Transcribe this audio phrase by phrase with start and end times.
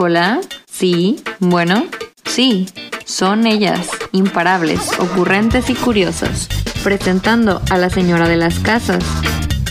[0.00, 1.88] Hola, sí, bueno,
[2.24, 2.68] sí,
[3.04, 6.46] son ellas, imparables, ocurrentes y curiosas,
[6.84, 9.02] presentando a la señora de las casas.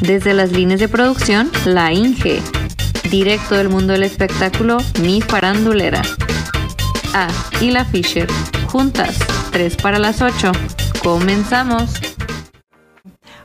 [0.02, 2.42] Desde las líneas de producción, la Inge.
[3.10, 6.02] Directo del mundo del espectáculo, mi farandulera.
[7.14, 7.30] Ah,
[7.62, 8.28] y la Fisher.
[8.70, 9.18] Juntas,
[9.54, 10.52] 3 para las 8.
[11.02, 11.90] Comenzamos.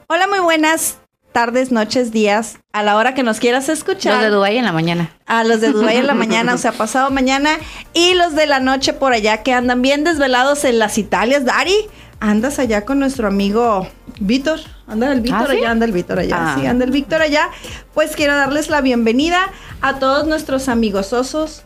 [0.09, 0.99] Hola, muy buenas
[1.33, 4.15] tardes, noches, días, a la hora que nos quieras escuchar.
[4.15, 5.11] Los de Dubái en la mañana.
[5.27, 7.59] A los de Dubái en la mañana, o sea, pasado mañana.
[7.95, 11.45] Y los de la noche por allá que andan bien desvelados en las Italias.
[11.45, 11.75] Dari,
[12.21, 13.89] andas allá con nuestro amigo
[14.21, 14.61] Víctor.
[14.87, 15.57] Anda el Víctor ¿Ah, sí?
[15.59, 16.37] allá, anda el Víctor allá.
[16.39, 16.57] Ah.
[16.59, 17.49] Sí, anda el Víctor allá.
[17.95, 19.41] Pues quiero darles la bienvenida
[19.81, 21.63] a todos nuestros amigos osos.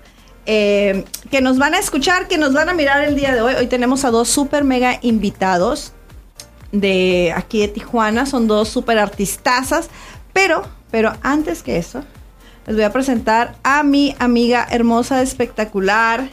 [0.49, 3.55] eh, que nos van a escuchar, que nos van a mirar el día de hoy.
[3.55, 5.93] Hoy tenemos a dos super mega invitados
[6.73, 8.27] de aquí de Tijuana.
[8.27, 9.89] Son dos super artistazas.
[10.33, 12.05] Pero, pero antes que eso,
[12.67, 16.29] les voy a presentar a mi amiga hermosa, espectacular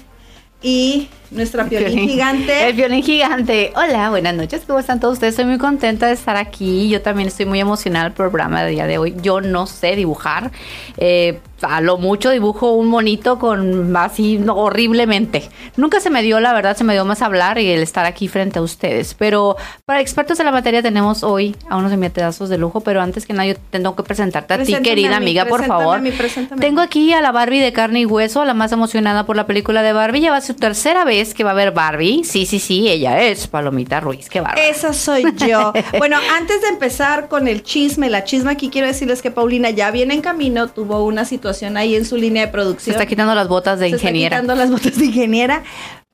[0.61, 2.67] y nuestra violín gigante.
[2.67, 3.73] El violín gigante.
[3.76, 4.64] Hola, buenas noches.
[4.66, 5.34] ¿Cómo están todos ustedes?
[5.34, 6.89] Estoy muy contenta de estar aquí.
[6.89, 9.16] Yo también estoy muy emocionada del programa del día de hoy.
[9.22, 10.52] Yo no sé dibujar.
[10.98, 15.50] Eh, a lo mucho dibujo un monito con así no, horriblemente.
[15.78, 18.28] Nunca se me dio, la verdad, se me dio más hablar y el estar aquí
[18.28, 19.14] frente a ustedes.
[19.14, 22.81] Pero para expertos en la materia tenemos hoy a unos invitados de lujo.
[22.81, 25.66] Pero antes que nada, yo tengo que presentarte a ti, querida a mí, amiga, por
[25.66, 25.98] favor.
[25.98, 26.59] a mí, preséntame.
[26.59, 29.81] Tengo aquí a la Barbie de carne y hueso, la más emocionada por la película
[29.84, 30.22] de Barbie.
[30.22, 32.24] Ya va a ser su tercera vez que va a ver Barbie.
[32.24, 34.30] Sí, sí, sí, ella es Palomita Ruiz.
[34.30, 34.62] Qué bárbaro.
[34.68, 35.72] Esa soy yo.
[36.00, 39.92] bueno, antes de empezar con el chisme, la chisme aquí quiero decirles que Paulina ya
[39.92, 42.94] viene en camino, tuvo una situación ahí en su línea de Se producción.
[42.96, 44.38] está quitando las botas de Se está ingeniera.
[44.38, 45.64] quitando las botas de ingeniera.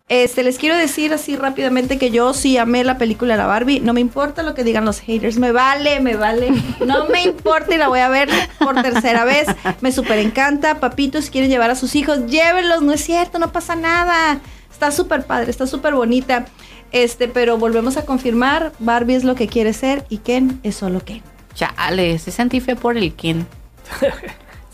[0.10, 3.80] Este, les quiero decir así rápidamente que yo sí amé la película la Barbie.
[3.80, 5.38] No me importa lo que digan los haters.
[5.38, 6.50] Me vale, me vale.
[6.84, 9.46] No me importa y la voy a ver por tercera vez.
[9.82, 10.80] Me súper encanta.
[10.80, 12.82] Papitos, si quieren llevar a sus hijos, llévenlos.
[12.82, 14.40] No es cierto, no pasa nada.
[14.72, 16.46] Está súper padre, está súper bonita.
[16.92, 21.02] Este, pero volvemos a confirmar, Barbie es lo que quiere ser y Ken es solo
[21.04, 21.22] Ken.
[21.54, 23.46] Chale, se sentí fe por el Ken.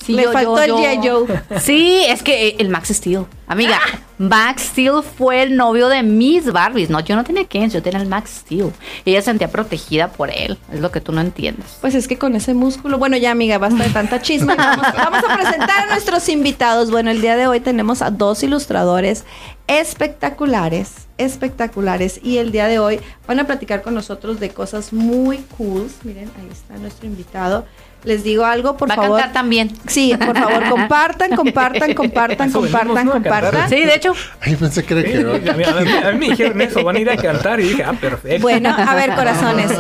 [0.06, 1.26] Sí, Le yo- faltó yo- el yo-.
[1.60, 3.26] Sí, es que eh, el Max Steel.
[3.48, 3.80] Amiga,
[4.20, 6.92] Max Steel fue el novio de mis Barbies.
[6.92, 8.72] No, yo no tenía Ken, yo tenía el Max Steel.
[9.04, 10.60] Ella se sentía protegida por él.
[10.72, 11.78] Es lo que tú no entiendes.
[11.82, 14.54] Pues es que con ese músculo, bueno ya amiga, basta de tanta chisme.
[14.56, 16.92] Vamos, vamos a presentar a nuestros invitados.
[16.92, 19.24] Bueno, el día de hoy tenemos a dos ilustradores
[19.68, 22.20] espectaculares, espectaculares.
[22.24, 25.88] Y el día de hoy van a platicar con nosotros de cosas muy cool.
[26.04, 27.66] Miren, ahí está nuestro invitado.
[28.04, 29.18] Les digo algo, por Va a favor.
[29.20, 29.72] cantar también.
[29.88, 33.70] Sí, por favor, compartan, compartan, compartan, Eso venimos, compartan, a compartan.
[33.70, 35.04] Sí, de hecho, Ay, pensé que era
[35.42, 37.70] que a, a mí- a mí me dijeron eso, van a ir a cantar y
[37.70, 38.44] dije, ah, perfecto.
[38.44, 39.72] Bueno, a ver, corazones.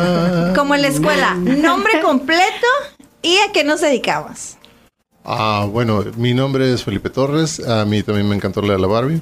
[0.56, 2.66] Como en la escuela, nombre completo
[3.22, 4.57] y a qué nos dedicamos.
[5.23, 7.59] Ah, bueno, mi nombre es Felipe Torres.
[7.67, 9.22] A mí también me encantó leer la Barbie.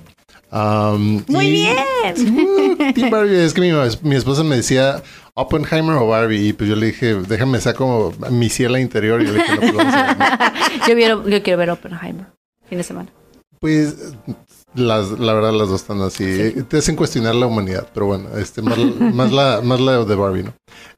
[0.55, 1.77] Am, Muy y- bien.
[2.15, 3.43] Uh, Team Barbie.
[3.43, 3.71] Es que mi,
[4.03, 5.01] mi esposa me decía
[5.33, 6.47] Oppenheimer o Barbie.
[6.49, 9.21] Y pues yo le dije, déjame saco mi ciela interior.
[9.21, 10.17] Y yo le dije, no, pues vamos a ver.
[10.87, 12.27] yo, quiero- yo quiero ver Oppenheimer.
[12.69, 13.09] Fin de semana.
[13.59, 13.95] Pues
[14.75, 16.51] las, la verdad las dos están así.
[16.67, 17.87] Te hacen cuestionar la humanidad.
[17.93, 20.53] Pero bueno, este, más, más, la, más la de Barbie, ¿no?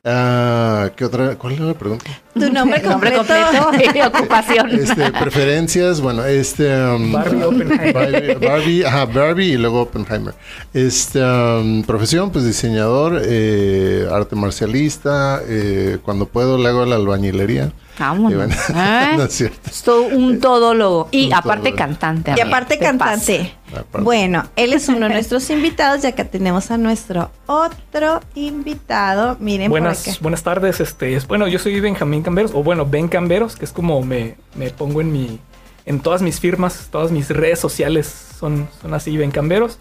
[0.08, 1.36] Ah, ¿Qué otra?
[1.36, 2.06] ¿Cuál era la pregunta?
[2.36, 3.26] Tu nombre Nombre completo.
[3.64, 4.70] completo y ocupación.
[4.70, 6.70] Este, preferencias, bueno, este...
[6.80, 7.94] um, Barbie Oppenheimer.
[7.94, 10.36] Barbie, Barbie, ajá, Barbie y luego Oppenheimer.
[10.76, 17.72] Este, um, profesión, pues diseñador, eh, arte marcialista, eh, cuando puedo le hago la albañilería.
[17.98, 18.36] Vámonos.
[18.36, 19.14] bueno, ¿Eh?
[19.16, 19.72] no es cierto.
[19.86, 21.08] Todo un todólogo.
[21.12, 21.78] Y Un aparte todólogo.
[21.78, 22.34] cantante.
[22.38, 23.54] Y aparte ¿Qué cantante.
[23.72, 24.04] Aparte.
[24.04, 29.38] Bueno, él es uno de nuestros invitados y acá tenemos a nuestro otro invitado.
[29.40, 30.80] Miren por Buenas, buenas tardes.
[30.80, 34.36] Este, es, bueno, yo soy Benjamín Camberos, o bueno, Ben Camberos, que es como me,
[34.56, 35.40] me pongo en mi,
[35.86, 38.08] en todas mis firmas, todas mis redes sociales
[38.40, 39.78] son, son así, Ben Camberos.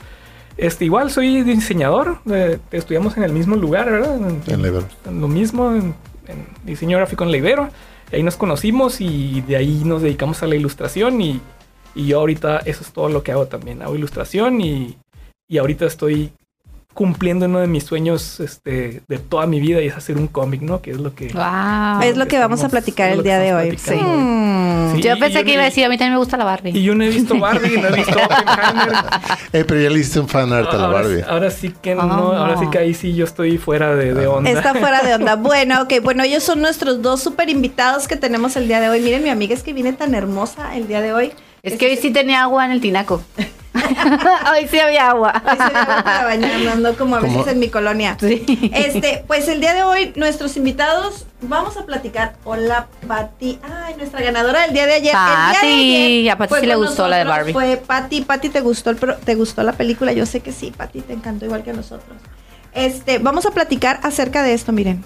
[0.56, 4.16] Este, igual soy diseñador, eh, estudiamos en el mismo lugar, ¿verdad?
[4.16, 4.86] En, En la Ibero.
[5.06, 5.94] en lo mismo, en,
[6.28, 7.70] en diseño gráfico en la Ibero.
[8.12, 11.41] Ahí nos conocimos y de ahí nos dedicamos a la ilustración y,
[11.96, 13.82] y yo ahorita eso es todo lo que hago también.
[13.82, 14.96] Hago ilustración y,
[15.49, 16.32] y ahorita estoy
[16.94, 20.62] cumpliendo uno de mis sueños este, de toda mi vida y es hacer un cómic,
[20.62, 20.81] ¿no?
[20.81, 21.29] Que es lo que...
[21.35, 22.02] Wow.
[22.02, 23.73] es lo que vamos a platicar el día de hoy.
[23.73, 24.94] Mm.
[24.96, 26.70] Sí, Yo pensé yo que iba a decir, a mí también me gusta la Barbie.
[26.70, 28.94] Y yo no he visto Barbie, no he visto Oppenheimer.
[29.52, 31.23] Eh, pero ya le hiciste un fan art a la Barbie.
[31.29, 32.38] ahora sí que no, Ah.
[32.41, 34.49] ahora sí que ahí sí yo estoy fuera de, de onda.
[34.50, 35.37] Está fuera de onda.
[35.37, 35.94] Bueno, ok.
[36.02, 39.00] Bueno, ellos son nuestros dos super invitados que tenemos el día de hoy.
[39.00, 41.32] Miren, mi amiga es que viene tan hermosa el día de hoy.
[41.62, 43.23] Es que hoy sí tenía agua en el tinaco.
[44.53, 45.43] Hoy sí había agua.
[45.44, 48.17] Hoy se va para bañarnos, no como a veces en mi colonia.
[48.21, 48.71] Sí.
[48.73, 52.35] Este, pues el día de hoy, nuestros invitados, vamos a platicar.
[52.44, 53.59] Hola, Pati.
[53.62, 55.15] Ay, nuestra ganadora del día de ayer.
[55.15, 57.53] El día de Pati, ayer a Pati sí le gustó la de Barbie.
[57.53, 60.12] Fue Pati, Pati, ¿te gustó, el pro- ¿te gustó la película?
[60.12, 62.17] Yo sé que sí, Pati, te encantó igual que a nosotros.
[62.73, 65.05] Este, vamos a platicar acerca de esto, miren.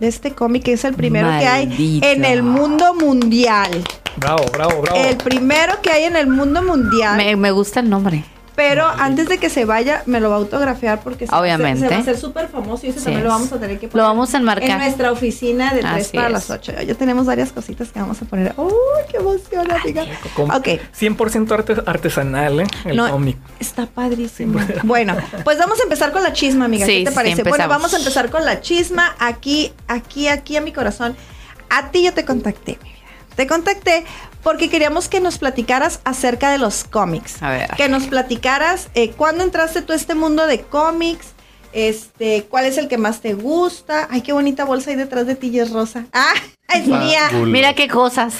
[0.00, 3.84] De este cómic que es el primero que hay en el mundo mundial.
[4.16, 4.98] Bravo, bravo, bravo.
[4.98, 7.16] El primero que hay en el mundo mundial.
[7.16, 8.24] Me, me gusta el nombre.
[8.62, 11.80] Pero antes de que se vaya, me lo va a autografiar porque se, Obviamente.
[11.80, 13.78] se, se va a hacer súper famoso y ese Sí también lo vamos a tener
[13.78, 14.68] que Lo poner vamos a enmarcar.
[14.70, 16.32] en nuestra oficina de 3 Así para es.
[16.34, 16.72] las 8.
[16.86, 18.52] Ya tenemos varias cositas que vamos a poner.
[18.58, 18.70] ¡Uy,
[19.10, 20.04] qué emoción, amiga!
[20.36, 20.68] Ok.
[20.98, 22.66] 100% arte- artesanal, ¿eh?
[22.84, 23.38] El No, cómic.
[23.58, 24.60] Está padrísimo.
[24.82, 26.84] Bueno, pues vamos a empezar con la chisma, amiga.
[26.84, 27.42] Sí, ¿Qué te sí, parece?
[27.44, 29.14] bueno, vamos a empezar con la chisma.
[29.20, 31.16] Aquí, aquí, aquí a mi corazón.
[31.70, 33.00] A ti yo te contacté, mi vida.
[33.36, 34.04] Te contacté
[34.42, 37.42] porque queríamos que nos platicaras acerca de los cómics.
[37.42, 37.70] A ver.
[37.76, 41.28] Que nos platicaras eh, cuándo entraste tú a este mundo de cómics.
[41.72, 44.08] Este, ¿cuál es el que más te gusta?
[44.10, 46.04] Ay, qué bonita bolsa ahí detrás de ti y es rosa.
[46.12, 46.32] Ah,
[46.74, 47.30] es mía.
[47.46, 48.34] Mira qué cosas.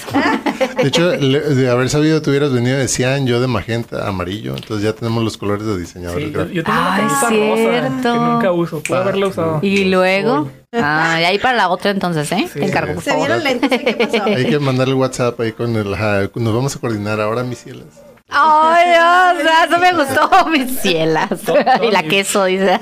[0.76, 4.56] De hecho, le- de haber sabido, te hubieras venido de cian, yo de magenta, amarillo.
[4.56, 6.20] Entonces ya tenemos los colores de diseñador.
[6.20, 7.94] Sí, yo, yo tengo una Ay, camisa cierto.
[7.94, 8.82] rosa que nunca uso.
[8.82, 9.58] Puedo Ah, haberla usado.
[9.62, 10.50] Y luego.
[10.72, 12.48] Ah, y ahí para la otra entonces, ¿eh?
[12.52, 12.58] Sí.
[12.60, 13.26] Te encargo, por Se favor.
[13.28, 13.70] vieron lentes.
[13.70, 14.24] ¿qué pasó?
[14.24, 15.90] Hay que mandarle WhatsApp ahí con el.
[15.90, 17.86] nos vamos a coordinar ahora, mis cielas.
[18.30, 18.90] Ay,
[19.40, 21.28] Dios, eso me gustó, mis cielas.
[21.44, 22.78] Todo- todo Y la queso, dice.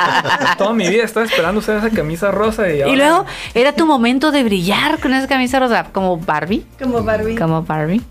[0.58, 3.24] Toda mi vida estaba esperando usar esa camisa rosa y, Y luego
[3.54, 6.64] era tu momento de brillar con esa camisa rosa, como Barbie.
[6.82, 7.36] Como Barbie.
[7.36, 8.02] Como Barbie.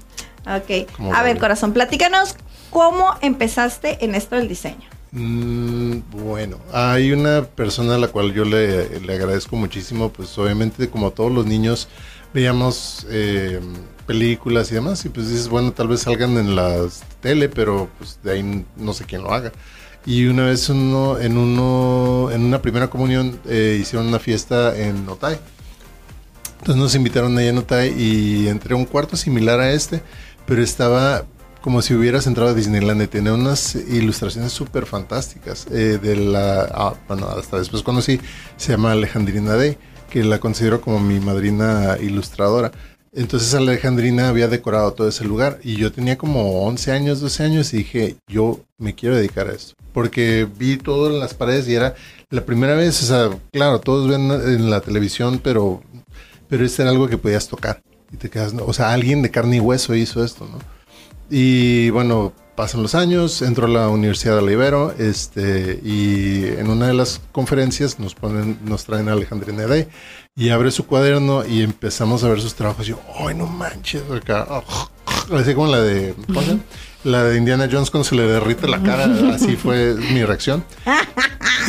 [0.48, 0.90] Ok.
[0.98, 2.36] Como A ver, corazón, platícanos
[2.70, 4.88] cómo empezaste en esto del diseño.
[5.12, 10.88] Mm, bueno, hay una persona a la cual yo le, le agradezco muchísimo, pues obviamente
[10.90, 11.88] como todos los niños
[12.32, 13.60] veíamos eh,
[14.10, 16.88] películas y demás, y pues dices, bueno, tal vez salgan en la
[17.20, 19.52] tele, pero pues de ahí no sé quién lo haga.
[20.04, 25.08] Y una vez uno, en uno, en una primera comunión eh, hicieron una fiesta en
[25.08, 25.38] Otay.
[26.58, 30.02] Entonces nos invitaron ahí en Otay y entré a un cuarto similar a este,
[30.48, 31.26] pero estaba
[31.62, 35.68] como si hubieras entrado a Disneyland y tenía unas ilustraciones súper fantásticas.
[35.70, 38.20] eh, de la, ah, bueno, hasta después conocí,
[38.58, 39.78] se llama Alejandrina Day,
[40.10, 42.72] que la considero como mi madrina ilustradora.
[43.14, 47.74] Entonces Alejandrina había decorado todo ese lugar y yo tenía como 11 años, 12 años
[47.74, 49.74] y dije, yo me quiero dedicar a esto.
[49.94, 51.96] Porque vi todo en las paredes y era
[52.30, 55.82] la primera vez, o sea, claro, todos ven en la televisión, pero,
[56.48, 57.82] pero este era algo que podías tocar.
[58.12, 60.60] Y te quedas, o sea, alguien de carne y hueso hizo esto, ¿no?
[61.30, 66.70] Y bueno, pasan los años, entro a la Universidad de la Ibero, este, y en
[66.70, 69.88] una de las conferencias nos ponen, nos traen a Alejandrina Day
[70.36, 72.86] y abre su cuaderno y empezamos a ver sus trabajos.
[72.86, 74.04] Y yo, ¡ay, no manches!
[74.14, 74.46] Acá,
[75.34, 76.60] así como la de, ¿cómo se llama?
[77.06, 80.66] La de Indiana Jones cuando se le derrite la cara, así fue mi reacción.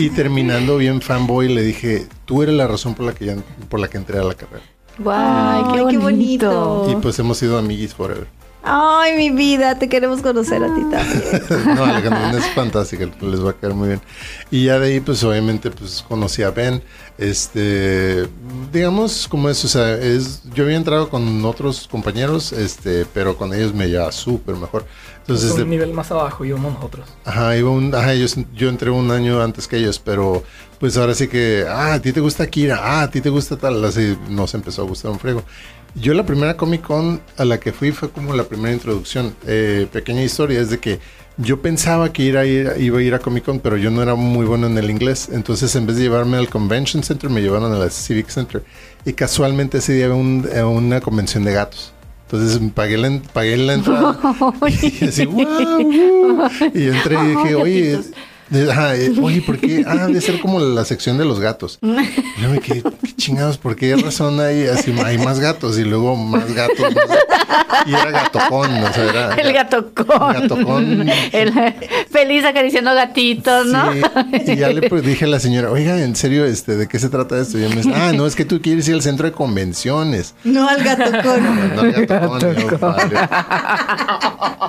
[0.00, 3.36] Y terminando bien fanboy, le dije, tú eres la razón por la que, ya-
[3.68, 4.64] por la que entré a la carrera.
[4.98, 6.00] Guay, qué qué bonito.
[6.00, 6.86] bonito.
[6.90, 8.26] Y pues hemos sido amiguis forever.
[8.62, 11.66] Ay, mi vida, te queremos conocer a ti también.
[11.76, 14.00] no, Alejandrina es fantástica, les va a quedar muy bien.
[14.50, 16.82] Y ya de ahí, pues obviamente, pues conocí a Ben.
[17.16, 18.26] Este,
[18.72, 23.54] digamos, como es, o sea, es, yo había entrado con otros compañeros, este, pero con
[23.54, 24.82] ellos me llevaba súper mejor.
[24.82, 27.08] es Entonces, un de- nivel más abajo íbamos nosotros.
[27.24, 30.42] Ajá, iba un, ajá ellos- yo entré un año antes que ellos, pero
[30.78, 33.56] pues ahora sí que, ah, a ti te gusta Kira, ah, a ti te gusta
[33.56, 35.42] tal, así nos empezó a gustar un friego.
[35.94, 39.34] Yo la primera Comic Con a la que fui fue como la primera introducción.
[39.46, 40.98] Eh, pequeña historia es de que
[41.36, 44.02] yo pensaba que ir a ir- iba a ir a Comic Con, pero yo no
[44.02, 45.28] era muy bueno en el inglés.
[45.32, 48.62] Entonces, en vez de llevarme al Convention Center, me llevaron a la Civic Center.
[49.04, 51.92] Y casualmente ese día había un- eh, una convención de gatos.
[52.30, 54.16] Entonces pagué la, pagué la entrada.
[55.00, 55.22] y así.
[56.74, 58.00] Y entré y dije, oye,
[58.70, 59.84] ajá, eh, oye, ¿por qué?
[59.86, 61.78] Ah, debe ser como la sección de los gatos.
[61.82, 63.58] Y yo me quedé, ¿qué chingados?
[63.58, 64.94] ¿Por qué razón hay así?
[65.04, 66.94] Hay más gatos y luego más gatos.
[66.94, 67.16] más gatos?
[67.86, 69.34] Y era gatocón, o sea, era.
[69.34, 70.32] El gatocón.
[70.32, 71.08] Gatocón.
[71.32, 71.52] El
[72.10, 73.92] feliz acariciando gatitos, ¿no?
[73.92, 76.98] Sí, y ya le pues, dije a la señora, oiga, en serio, este, ¿de qué
[76.98, 77.58] se trata esto?
[77.58, 80.34] Y me dice, ah, no, es que tú quieres ir al centro de convenciones.
[80.44, 81.76] No al gato con.
[81.76, 82.40] No, al gatocón.
[82.56, 82.70] Y yo.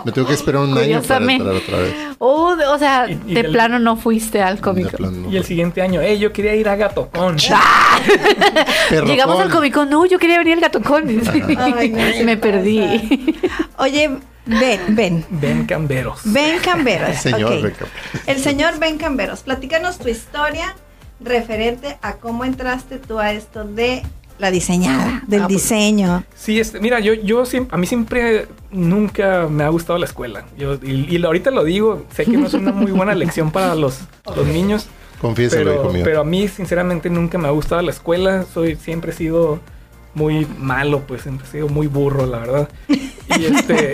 [0.06, 1.94] Me tengo que esperar un año para entrar otra vez.
[2.20, 6.02] Oh, o sea, Y- y de plano no fuiste al plano, Y el siguiente año,
[6.02, 7.38] eh, yo quería ir a Gatocón.
[8.90, 9.10] perrocón.
[9.12, 11.04] Llegamos al Comic Con, no, yo quería venir al gatocón.
[11.08, 13.38] Ay, no se Me perdí.
[13.78, 14.10] Oye,
[14.46, 15.26] ven, ven.
[15.30, 16.22] Ven camberos.
[16.26, 17.18] Ben Camberos.
[17.18, 17.62] Señor ok.
[17.64, 17.86] Beca.
[18.28, 19.42] El señor Ben Camberos.
[19.42, 20.76] Platícanos tu historia
[21.20, 24.04] referente a cómo entraste tú a esto de
[24.42, 26.24] la diseñada, del Ah, pues, diseño.
[26.36, 30.46] Sí, este, mira, yo, yo siempre, a mí siempre nunca me ha gustado la escuela.
[30.58, 33.76] Yo, y, y ahorita lo digo, sé que no es una muy buena lección para
[33.76, 34.00] los,
[34.36, 34.88] los niños,
[35.22, 38.44] Confiéselo, pero, pero a mí sinceramente nunca me ha gustado la escuela.
[38.52, 39.60] Soy, siempre he sido
[40.16, 42.70] muy malo, pues siempre he sido muy burro, la verdad.
[42.90, 43.94] Y este,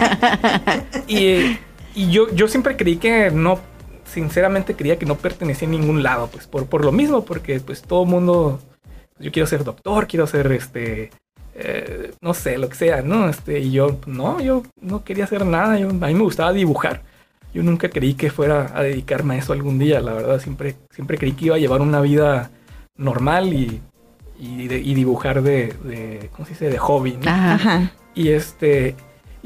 [1.08, 1.58] y,
[1.94, 3.60] y yo, yo siempre creí que no,
[4.06, 7.82] sinceramente creía que no pertenecía a ningún lado, pues por, por lo mismo, porque pues
[7.82, 8.60] todo el mundo,
[9.19, 11.09] yo quiero ser doctor, quiero ser este,
[11.55, 13.29] eh, no sé, lo que sea, ¿no?
[13.29, 17.01] Este, y yo, no, yo no quería hacer nada, yo, a mí me gustaba dibujar.
[17.53, 21.17] Yo nunca creí que fuera a dedicarme a eso algún día, la verdad, siempre, siempre
[21.17, 22.51] creí que iba a llevar una vida
[22.97, 23.81] normal y,
[24.39, 27.29] y, de- y dibujar de, de, ¿cómo se dice?, de hobby, ¿no?
[27.31, 27.91] Ajá.
[28.13, 28.95] Y este.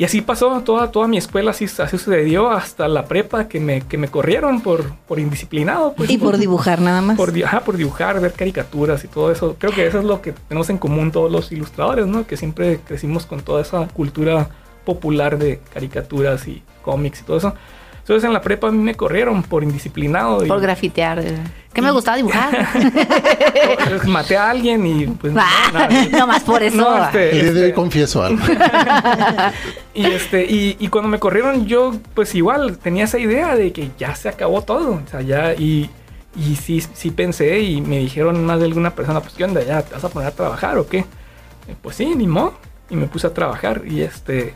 [0.02, 3.82] Y así pasó toda, toda mi escuela, así, así sucedió hasta la prepa que me,
[3.82, 5.94] que me corrieron por, por indisciplinado.
[5.94, 7.18] Pues, Y por dibujar nada más.
[7.18, 9.58] por, ajá, por dibujar, ver caricaturas y todo eso.
[9.60, 12.26] Creo que eso es lo que tenemos en común todos los ilustradores, ¿no?
[12.26, 14.50] Que siempre crecimos con toda esa cultura
[14.86, 17.54] popular de caricaturas y cómics y todo eso.
[18.02, 20.44] Entonces en la prepa a mí me corrieron por indisciplinado.
[20.44, 21.20] Y, Por grafitear.
[21.20, 21.38] eh.
[21.74, 22.68] Que me gustaba dibujar.
[23.88, 25.34] Pues, maté a alguien y pues...
[25.38, 26.76] Ah, no, no más por eso.
[26.78, 28.44] no, este, El día de hoy este, confieso algo.
[29.94, 33.92] Y este, y, y cuando me corrieron, yo pues igual tenía esa idea de que
[33.98, 35.02] ya se acabó todo.
[35.06, 35.90] O sea, ya, y,
[36.36, 39.82] y sí, sí pensé, y me dijeron más de alguna persona, pues qué onda, ya
[39.82, 41.00] te vas a poner a trabajar o qué.
[41.00, 42.54] Eh, pues sí, ni modo.
[42.90, 43.84] Y me puse a trabajar.
[43.86, 44.54] Y este.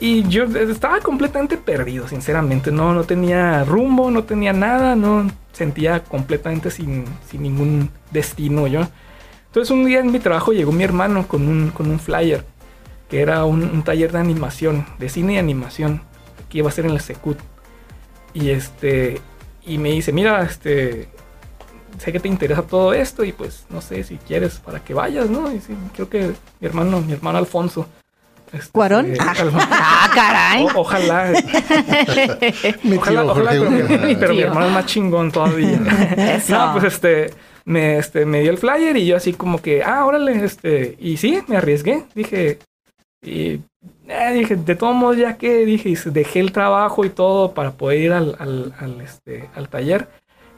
[0.00, 2.72] Y yo estaba completamente perdido, sinceramente.
[2.72, 8.88] No, no tenía rumbo, no tenía nada, no sentía completamente sin, sin ningún destino yo.
[9.46, 12.44] Entonces un día en mi trabajo llegó mi hermano con un, con un flyer
[13.10, 16.02] que era un, taller de animación, de cine y animación,
[16.48, 17.38] que iba a ser en el Secut.
[18.32, 19.20] Y este,
[19.66, 21.08] y me dice, mira, este,
[21.98, 25.28] sé que te interesa todo esto y pues no sé si quieres para que vayas,
[25.28, 25.52] ¿no?
[25.52, 27.88] Y sí, creo que mi hermano, mi hermano Alfonso.
[28.52, 29.12] Este, ¿Cuarón?
[29.12, 29.34] eh, Ah.
[29.70, 30.64] Ah, caray.
[30.64, 31.32] o- ojalá.
[32.82, 35.78] Mi Ojalá, tío ojalá, Jorge pero, mi, pero hermano es más chingón todavía.
[36.36, 36.56] Eso.
[36.58, 37.30] no, pues este
[37.64, 41.16] me, este, me dio el flyer y yo así como que, ah, órale, este, y
[41.18, 42.04] sí, me arriesgué.
[42.14, 42.58] Dije,
[43.22, 43.60] y
[44.08, 47.72] eh, dije, de todos modos, ya que dije, y dejé el trabajo y todo para
[47.72, 50.08] poder ir al, al, al, este, al taller.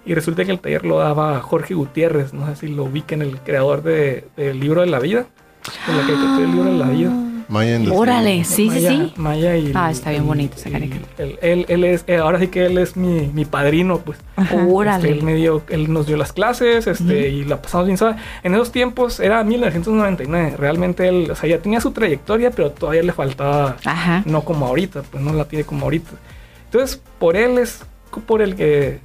[0.06, 3.38] Y resulta que el taller lo daba Jorge Gutiérrez, no sé si lo ubican, el
[3.38, 5.26] creador de, del libro de la vida.
[5.86, 7.10] De la caricatura del libro de la vida.
[7.52, 9.12] Maya en Órale, sí, sí, Maya, sí.
[9.16, 11.06] Maya y Ah, está bien bonito esa caricatura.
[11.18, 14.18] Él, él, él es, eh, ahora sí que él es mi, mi padrino, pues.
[14.68, 15.10] Órale.
[15.10, 18.16] Este, él, me dio, él nos dio las clases este, y la pasamos bien suave.
[18.42, 20.54] En esos tiempos era 1999.
[20.56, 24.22] Realmente él, o sea, ya tenía su trayectoria, pero todavía le faltaba, Ajá.
[24.24, 26.10] no como ahorita, pues no la tiene como ahorita.
[26.64, 27.82] Entonces, por él es
[28.26, 29.00] por el que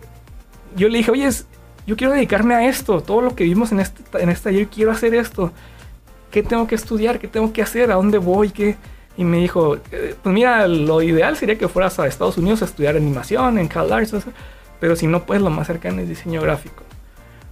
[0.76, 1.48] yo le dije, oye, es-
[1.86, 4.92] yo quiero dedicarme a esto, todo lo que vimos en este, en este taller, quiero
[4.92, 5.52] hacer esto.
[6.38, 7.18] ¿Qué tengo que estudiar?
[7.18, 7.90] ¿Qué tengo que hacer?
[7.92, 8.52] ¿A dónde voy?
[8.52, 8.76] ¿Qué?
[9.18, 12.66] Y me dijo, eh, pues mira, lo ideal sería que fueras a Estados Unidos a
[12.66, 14.30] estudiar animación en Cal Arts, eso,
[14.80, 16.84] pero si no, pues lo más cercano es diseño gráfico.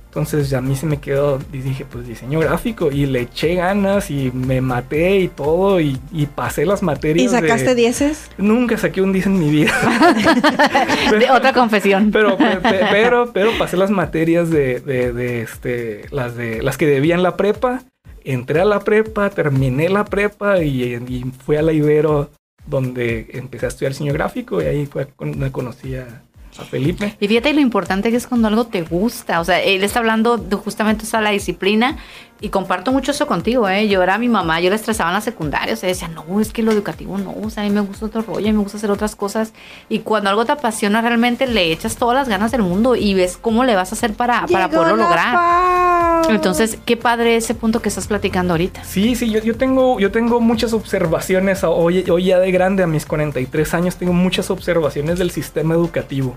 [0.10, 4.12] Entonces a mí se me quedó y dije, pues diseño gráfico y le eché ganas
[4.12, 7.32] y me maté y todo y, y pasé las ¿Y materias.
[7.32, 8.30] de- sacaste dieces?
[8.38, 9.74] Nunca saqué un 10 en mi vida.
[11.20, 12.12] De otra confesión.
[12.12, 16.78] Pero, pe- pe- pero, pero pasé las materias de, de, de, este, las de las
[16.78, 17.82] que debía en la prepa.
[18.26, 22.30] Entré a la prepa, terminé la prepa y, y fui a la Ibero
[22.66, 26.22] donde empecé a estudiar diseño gráfico y ahí fue cuando conocí a,
[26.70, 27.18] Felipe.
[27.20, 29.42] Y fíjate lo importante que es cuando algo te gusta.
[29.42, 31.98] O sea, él está hablando justamente eso, la disciplina.
[32.42, 33.88] Y comparto mucho eso contigo, ¿eh?
[33.88, 35.74] Yo era mi mamá, yo la estresaba en la secundaria.
[35.74, 37.34] O sea, decía, no, es que lo educativo no.
[37.44, 39.54] O sea, a mí me gusta otro rollo, a mí me gusta hacer otras cosas.
[39.88, 43.38] Y cuando algo te apasiona, realmente le echas todas las ganas del mundo y ves
[43.40, 45.34] cómo le vas a hacer para, para poderlo lograr.
[45.34, 46.30] paz.
[46.30, 48.84] Entonces, qué padre ese punto que estás platicando ahorita.
[48.84, 52.88] Sí, sí, yo, yo tengo, yo tengo muchas observaciones hoy, hoy ya de grande, a
[52.88, 56.36] mis 43 años, tengo muchas observaciones del sistema educativo.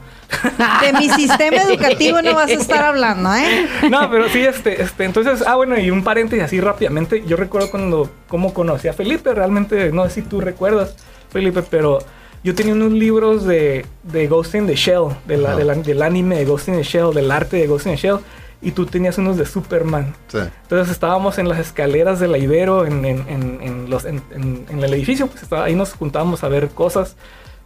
[0.82, 3.68] de mi sistema educativo no vas a estar hablando, ¿eh?
[3.90, 7.22] No, pero sí, este, este, entonces, ah, bueno, y un paréntesis así rápidamente.
[7.26, 10.94] Yo recuerdo cuando, cómo conocí a Felipe, realmente, no sé si tú recuerdas,
[11.30, 11.98] Felipe, pero
[12.44, 16.02] yo tenía unos libros de, de Ghost in the Shell, de la- de la- del
[16.02, 18.18] anime de Ghost in the Shell, del arte de Ghost in the Shell,
[18.60, 20.14] y tú tenías unos de Superman.
[20.28, 20.38] Sí.
[20.62, 24.20] Entonces estábamos en las escaleras de la Ibero, en, en- en- los, en,
[24.68, 27.16] el edificio, pues estaba- ahí nos juntábamos a ver cosas,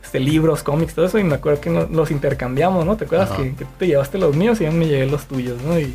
[0.05, 2.97] este, libros, cómics, todo eso, y me acuerdo que no- los intercambiamos, ¿no?
[2.97, 5.79] ¿Te acuerdas que, que te llevaste los míos y yo me llevé los tuyos, ¿no?
[5.79, 5.95] Y,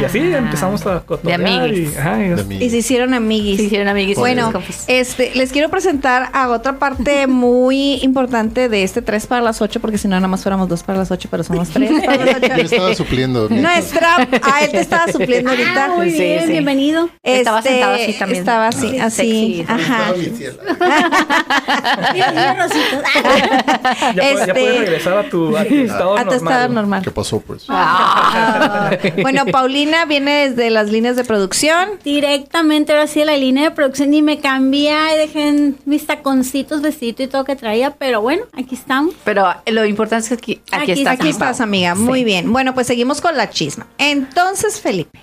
[0.00, 1.40] Y así Ah, empezamos a cotorrear.
[1.40, 1.94] amiguis.
[1.94, 2.64] Y, ajá, y- De.
[2.64, 3.56] Y se hicieron amiguis.
[3.58, 4.16] Se hicieron amiguis.
[4.18, 4.52] Bueno,
[4.88, 9.80] este, les quiero presentar a otra parte muy importante de este 3 para las 8,
[9.80, 12.40] porque si no, nada más fuéramos 2 para las 8, pero somos 3 para las
[12.40, 12.62] Yo 8.
[12.62, 13.48] estaba supliendo.
[13.50, 15.84] Nuestra, ah, él te estaba supliendo ahorita.
[15.86, 16.52] Ah, muy Sí, bien, sí.
[16.52, 17.08] bienvenido.
[17.22, 18.40] Estaba Este, sentado así también.
[18.40, 19.64] Estaba así, así.
[19.64, 19.66] Sexy.
[19.68, 20.04] Ajá.
[22.14, 26.52] Ya, puedes, ya este- puedes regresar a tu, a tu estado A tu normal.
[26.52, 27.02] estado normal.
[27.02, 27.64] ¿Qué pasó, pues?
[27.68, 28.90] Ah.
[29.22, 31.88] Bueno, Paulina viene desde las líneas de producción.
[32.04, 36.82] Directamente ahora sí a la línea de producción y me cambié y dejé mis taconcitos,
[36.82, 39.14] vestido y todo que traía, pero bueno, aquí estamos.
[39.24, 41.14] Pero lo importante es que aquí, aquí, Aquí- estás.
[41.20, 41.94] Aquí estás, amiga.
[41.94, 42.24] Muy Sí.
[42.24, 42.52] bien.
[42.52, 43.86] Bueno, pues seguimos con la chisma.
[43.98, 45.18] Entonces, Felipe.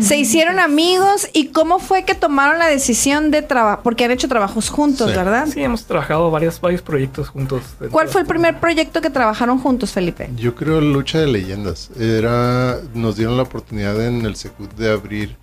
[0.00, 4.28] Se hicieron amigos y cómo fue que tomaron la decisión de trabajar, porque han hecho
[4.28, 5.16] trabajos juntos, Sí.
[5.16, 5.46] ¿verdad?
[5.52, 7.62] Sí, hemos trabajado varios, varios proyectos juntos.
[7.90, 10.28] ¿Cuál fue el primer proyecto que trabajaron juntos, Felipe?
[10.36, 11.90] Yo creo lucha de leyendas.
[11.98, 15.36] Era, nos dieron la oportunidad en el Secut de abrir,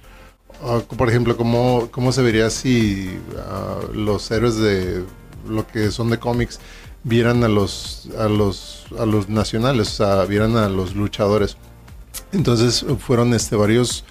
[0.63, 3.17] ah, por ejemplo, cómo, cómo se vería si
[3.49, 5.03] ah, los héroes de
[5.47, 6.59] lo que son de cómics
[7.05, 11.55] vieran a los, a los, a los nacionales, o sea, vieran a los luchadores.
[12.31, 14.03] Entonces fueron este varios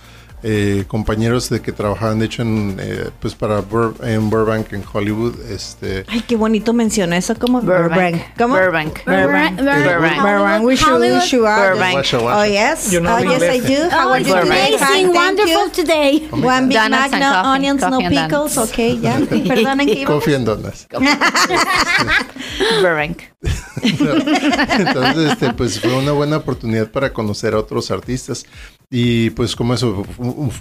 [0.43, 4.85] eh, compañeros de que trabajaban de hecho en eh, pues para Bur- en Burbank en
[4.93, 8.17] Hollywood este Ay, qué bonito menciona eso como Burbank.
[8.39, 8.55] ¿Cómo?
[8.55, 9.05] Burbank.
[9.05, 9.57] Burbank.
[9.61, 10.23] Burbank.
[10.23, 10.65] Burbank.
[10.65, 11.71] We should, we should are.
[11.73, 11.95] Burbank.
[11.97, 12.91] Washa, Oh, yes.
[12.91, 13.89] Yo no oh, yes, I do.
[13.91, 14.79] How Oh, are you Burbank.
[14.79, 15.07] today?
[15.09, 15.71] wonderful you.
[15.73, 16.29] today.
[16.31, 17.49] One Big Donuts Mac, and no coffee.
[17.49, 18.55] onions, no pickles.
[18.55, 18.59] donuts.
[18.59, 19.19] Ok, ya.
[19.19, 20.05] Perdonen que.
[20.05, 20.87] Coffee and Donuts.
[22.83, 23.23] Burbank.
[23.83, 28.45] Entonces, este, pues fue una buena oportunidad para conocer a otros artistas.
[28.91, 30.07] Y pues como eso,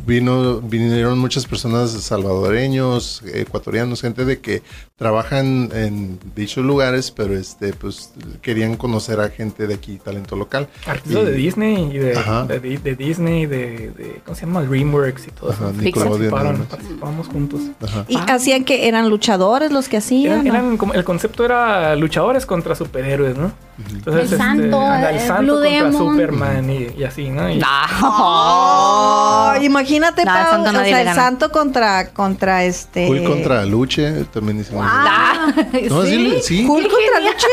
[0.05, 4.63] vino, vinieron muchas personas salvadoreños, ecuatorianos, gente de que
[4.97, 10.67] trabajan en dichos lugares, pero este, pues querían conocer a gente de aquí, talento local.
[10.85, 14.61] Artistas de Disney y de, Disney, de, de- ¿cómo se llama?
[14.63, 15.91] DreamWorks y todo Ajá, eso.
[16.01, 16.65] Participaron, ¿no?
[16.65, 17.61] participábamos juntos.
[17.81, 18.05] Ajá.
[18.09, 20.33] Y hacían que eran luchadores los que hacían.
[20.33, 20.53] Eran, ¿no?
[20.53, 23.53] eran como- el concepto era luchadores contra superhéroes, ¿no?
[23.91, 25.93] Entonces, El santo, anda, el el santo Blue contra Demon.
[26.11, 27.47] Superman y, y así, ¿no?
[27.49, 27.61] Y-
[28.01, 33.07] Oh, imagínate, No, Pau, santo o sea, el santo contra, contra este...
[33.07, 34.83] Hulk contra Luche, también hicimos.
[34.87, 35.53] Ah,
[35.89, 36.65] No, sí, sí.
[36.67, 37.47] Hulk contra Luche.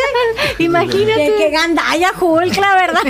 [0.65, 1.15] Imagínate.
[1.15, 3.03] Que, que gandalla Hulk, la verdad.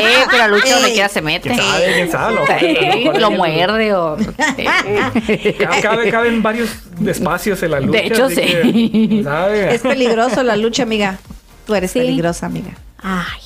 [0.00, 0.94] Eh, pero a Lucha donde Ey.
[0.94, 1.48] quiera se mete.
[1.50, 1.92] ¿Quién sabe?
[1.94, 2.34] ¿Quién sabe?
[2.34, 2.46] Lo-
[3.12, 4.16] Sí, lo- muerde o...
[4.16, 6.70] Ca- Cabe, caben varios
[7.06, 7.98] espacios en la lucha.
[8.00, 8.36] De hecho, sí.
[8.36, 9.74] que, ¿sabe?
[9.74, 11.18] Es peligroso la lucha, amiga.
[11.66, 12.00] Tú eres Sí.
[12.00, 12.72] peligrosa, amiga.
[13.02, 13.40] Ay.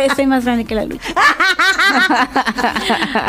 [0.00, 1.08] Estoy más grande que la lucha.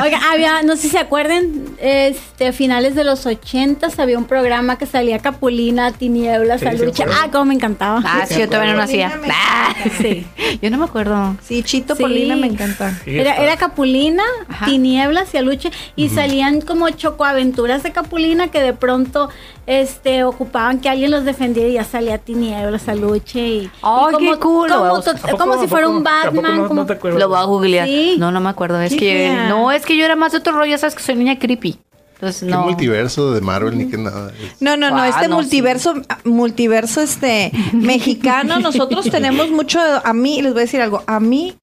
[0.04, 1.46] Oiga, había, no sé si se acuerdan,
[1.80, 7.06] este, a finales de los ochentas había un programa que salía Capulina, Tinieblas, Sí, lucha.
[7.10, 8.02] ah, cómo me encantaba.
[8.06, 9.12] Ah, sí, yo todavía no nacía.
[9.32, 10.26] Ah, Sí.
[10.62, 11.36] Yo no me acuerdo.
[11.44, 12.04] Sí, Chito Sí.
[12.04, 13.00] Polina me encanta.
[13.06, 14.66] Era, Capulina, Ajá.
[14.66, 19.30] Tinieblas y Aluche y salían como chocoaventuras de Capulina que de pronto
[19.68, 24.40] este ocupaban que alguien los defendiera y ya salía Tinieblas, Aluche y, Ay, y qué
[24.40, 25.20] cool, como, buscar.
[25.20, 27.20] to- ¿A poco- como si fuera poco- un Batman, no- como- no te acuerdas?
[27.20, 27.88] Lo voy a googlear.
[27.88, 28.16] Sí.
[28.20, 28.80] No, no me acuerdo.
[28.82, 31.38] Es que no, es que yo era más de otro rollo, sabes que soy niña
[31.40, 31.78] creepy.
[32.16, 32.62] Entonces ¿Qué no.
[32.64, 34.32] multiverso de Marvel ni qué nada?
[34.40, 40.14] Es- No, no, no, Ah, este no, multiverso, multiverso este mexicano, nosotros tenemos mucho, a
[40.14, 41.56] mí, les voy a decir algo, a mí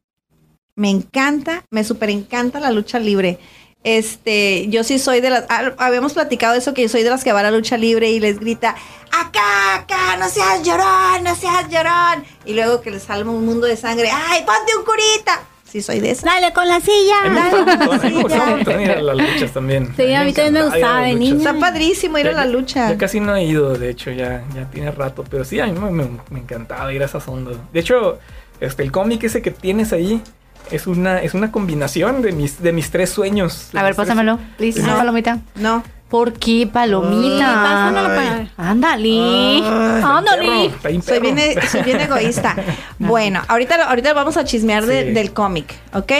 [0.74, 3.38] me encanta, me súper encanta la lucha libre.
[3.84, 7.24] Este, yo sí soy de las, ah, habíamos platicado eso, que yo soy de las
[7.24, 8.74] que va a la lucha libre y les grita,
[9.12, 12.24] acá, acá, no seas llorón, no seas llorón.
[12.44, 15.40] Y luego que les sale un mundo de sangre, ay, ponte un curita.
[15.64, 16.24] Sí, soy de esa.
[16.26, 17.16] Dale con la silla.
[17.24, 17.86] dale
[18.22, 18.30] con
[18.74, 19.92] la ir a las luchas también.
[19.96, 21.36] Sí, a mí también me gustaba niña.
[21.36, 22.88] Está padrísimo ir a la lucha.
[22.90, 25.24] Ya casi no he ido, de hecho, ya, ya tiene rato.
[25.30, 27.56] Pero sí, a mí me, me- me encantaba ir a esas ondas.
[27.70, 28.18] De hecho,
[28.60, 30.22] este, el cómic ese que tienes ahí
[30.70, 33.68] es una, es una combinación de mis, de mis tres sueños.
[33.74, 34.80] A ver, pásamelo, please.
[34.82, 34.96] No.
[34.96, 35.38] Palomita.
[35.56, 35.82] No.
[36.08, 37.44] ¿Por qué palomita?
[37.46, 39.62] Pásamelo para- Ándale.
[40.02, 40.70] Ándale.
[41.02, 41.38] Soy bien,
[41.70, 42.56] soy bien egoísta.
[42.98, 46.12] Bueno, ahorita, ahorita vamos a chismear de- del cómic, ¿ok?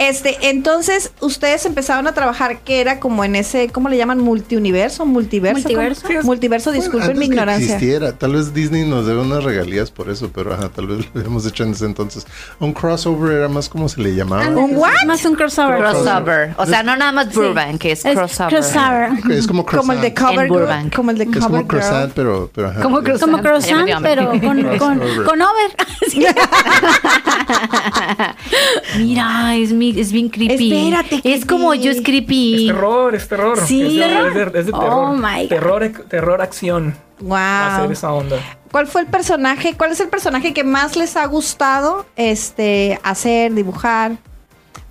[0.00, 4.18] Este, entonces, ustedes empezaron a trabajar que era como en ese, ¿cómo le llaman?
[4.18, 5.58] Multiuniverso, multiverso.
[5.60, 6.06] Multiverso.
[6.06, 6.22] ¿cómo?
[6.22, 7.66] Multiverso, disculpen Antes mi que ignorancia.
[7.74, 8.12] existiera.
[8.12, 11.44] Tal vez Disney nos debe unas regalías por eso, pero ajá, tal vez lo habíamos
[11.46, 12.26] hecho en ese entonces.
[12.58, 14.48] Un crossover era más como se le llamaba.
[14.48, 14.90] ¿Un what?
[15.06, 15.78] Más un crossover.
[15.78, 16.54] Crossover.
[16.56, 18.54] O sea, no nada más Burbank, es Es crossover.
[18.54, 19.10] crossover.
[19.30, 19.86] Es como croissant.
[19.86, 20.82] Como el de Cover En Burbank.
[20.84, 20.94] Girl.
[20.96, 21.68] Como el de Es Cover como Girl.
[21.68, 22.80] croissant, pero, pero ajá.
[22.82, 23.30] Como Es- croissant.
[23.30, 25.70] Como croissant, pero con, con, con over.
[28.98, 30.72] Mira, es, mi, es bien creepy.
[30.72, 31.46] Espérate, Es creepy.
[31.46, 32.68] como yo es creepy.
[32.68, 33.58] Es terror, es terror.
[33.66, 33.82] Sí.
[33.82, 35.16] Es de, es de- es de Oh terror.
[35.16, 35.48] my God.
[35.48, 36.94] terror, terror, acción.
[37.30, 37.90] Hacer Wow.
[37.92, 38.36] esa onda.
[38.70, 39.74] ¿Cuál fue el personaje?
[39.76, 44.12] ¿Cuál es el personaje que más les ha gustado este hacer, dibujar?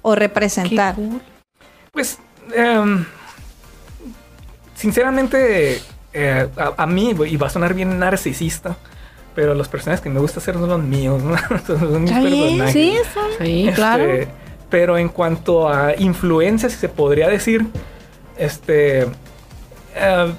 [0.02, 0.96] o representar?
[1.92, 2.20] Pues,
[2.56, 3.06] em,
[4.76, 5.82] sinceramente,
[6.14, 8.78] eh, a, a mí, y va a sonar bien narcisista,
[9.36, 11.36] pero los personajes que me gusta hacer son los míos, ¿no?
[11.68, 12.74] son mis Está bien, personajes.
[12.74, 13.46] Sí, son.
[13.46, 14.04] Sí, Este, claro.
[14.70, 17.66] Pero en cuanto a influencias, si se podría decir,
[18.38, 19.08] este.
[19.96, 20.34] eh,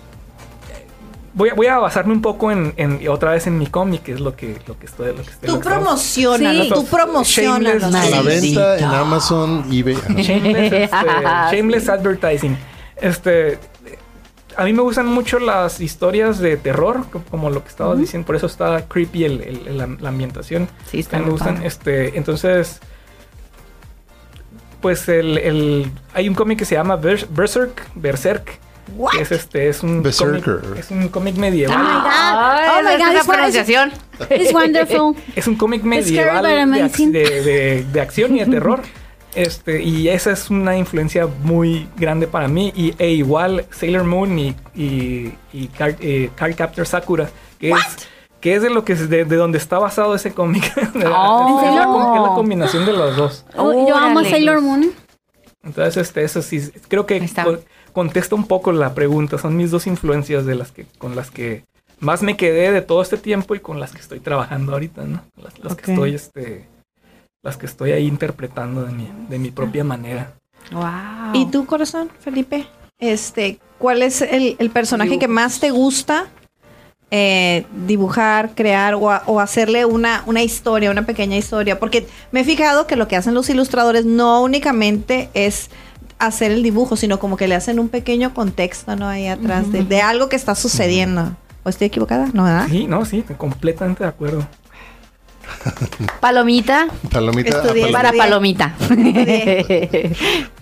[1.34, 4.12] voy, a, voy a basarme un poco en, en- otra vez en mi cómic, que
[4.12, 5.08] es lo que, lo que estoy.
[5.08, 6.70] Lo que estoy Tú promocionalo, Sí.
[6.70, 6.86] tú.
[6.86, 9.96] Shameless- A la venta en Amazon, eBay.
[9.96, 10.18] ah, no.
[10.22, 10.88] Shameless, este,
[11.56, 12.56] shameless advertising.
[12.96, 13.58] Este.
[14.56, 18.26] A mí me gustan mucho las historias de terror, co- como lo que estabas diciendo.
[18.26, 20.68] Por eso está creepy el- el- el- la, la ambientación.
[20.90, 21.62] Sí, está me gustan.
[21.64, 22.80] Este, entonces,
[24.80, 28.58] pues el, el- hay un cómic que se llama Bers- Berserk, Berserk.
[28.96, 29.12] What?
[29.12, 30.60] Que es este, es un Berserker.
[30.62, 31.76] cómic, es un cómic medieval.
[31.76, 32.00] Oh my God.
[32.04, 33.92] Oh my esa God, it's- pronunciación.
[34.30, 35.16] It's wonderful.
[35.36, 38.82] Es un cómic medieval de, de- de- de acción y de terror.
[39.32, 42.72] Este, y esa es una influencia muy grande para mí.
[42.74, 47.76] Y, e igual Sailor Moon y, y, y Card, eh, Cardcaptor Sakura, que es,
[48.40, 50.64] que es de lo que es de, de donde está basado ese cómic.
[51.12, 51.62] Oh.
[51.64, 53.44] es, la, com- es la combinación de los dos.
[53.56, 54.30] Oh, Yo amo Órale.
[54.30, 54.90] Sailor Moon.
[55.62, 57.58] Entonces, este, eso sí, creo que co-
[57.92, 59.38] contesta un poco la pregunta.
[59.38, 61.64] Son mis dos influencias de las que, con las que
[62.00, 65.22] más me quedé de todo este tiempo y con las que estoy trabajando ahorita, ¿no?
[65.62, 66.66] Las, que estoy, este,
[67.42, 70.32] las que estoy ahí interpretando de mi, de mi propia manera.
[70.72, 71.34] Wow.
[71.34, 72.66] ¿Y tu corazón, Felipe?
[72.98, 76.28] Este, ¿cuál es el, el personaje que más te gusta
[77.10, 81.78] eh, dibujar, crear o, a- o hacerle una, una historia, una pequeña historia?
[81.80, 85.70] Porque me he fijado que lo que hacen los ilustradores no únicamente es
[86.18, 89.08] hacer el dibujo, sino como que le hacen un pequeño contexto, ¿no?
[89.08, 91.34] Ahí atrás de, de algo que está sucediendo.
[91.62, 92.28] ¿O estoy equivocada?
[92.32, 92.66] ¿No, verdad?
[92.70, 94.46] Sí, no, sí, completamente de acuerdo.
[96.20, 96.88] Palomita.
[97.10, 97.62] Palomita.
[97.62, 97.88] Estudié.
[97.88, 98.74] a Para palomita.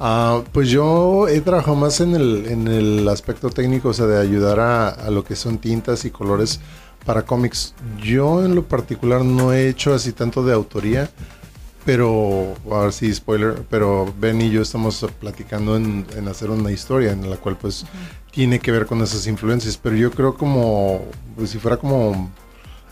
[0.01, 4.21] Ah, pues yo he trabajado más en el, en el aspecto técnico, o sea, de
[4.21, 6.61] ayudar a, a lo que son tintas y colores
[7.05, 7.75] para cómics.
[8.01, 11.11] Yo en lo particular no he hecho así tanto de autoría,
[11.85, 16.71] pero, a ver si spoiler, pero Ben y yo estamos platicando en, en hacer una
[16.71, 17.87] historia en la cual pues
[18.31, 21.03] tiene que ver con esas influencias, pero yo creo como,
[21.35, 22.31] pues si fuera como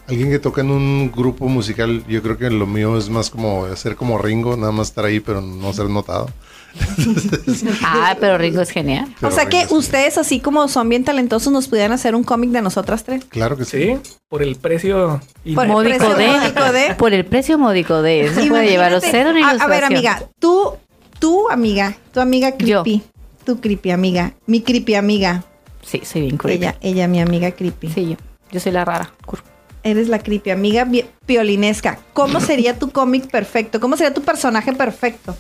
[0.09, 3.65] alguien que toca en un grupo musical, yo creo que lo mío es más como
[3.67, 6.29] hacer como Ringo, nada más estar ahí, pero no ser notado.
[7.83, 9.09] ah, pero Ringo es genial.
[9.23, 12.51] O sea que Ringo ustedes, así como son bien talentosos, nos pudieran hacer un cómic
[12.51, 13.25] de nosotras tres.
[13.27, 13.77] Claro que sí.
[13.77, 13.97] Sí,
[14.29, 15.21] por el precio.
[15.45, 16.27] y- Por el Módico precio de.
[16.29, 16.95] módico de.
[16.99, 18.31] Por el precio módico de.
[18.35, 19.07] Se puede llevar Imagínate.
[19.07, 20.73] usted una a, a ver, amiga, tú,
[21.19, 22.83] tú, amiga, tu amiga Yo.
[22.83, 23.03] creepy.
[23.45, 24.35] Tu creepy amiga.
[24.47, 25.45] Mi creepy amiga.
[25.83, 26.59] Sí, soy bien creepy.
[26.65, 27.89] Ella, ella, mi amiga creepy.
[27.91, 28.17] Sí, yo.
[28.51, 29.13] Yo soy la rara.
[29.25, 29.41] Cur-
[29.87, 30.87] Eres la creepy amiga
[31.27, 31.99] piolinesca.
[32.13, 33.81] ¿Cómo sería tu cómic perfecto?
[33.81, 35.37] ¿Cómo sería tu personaje perfecto?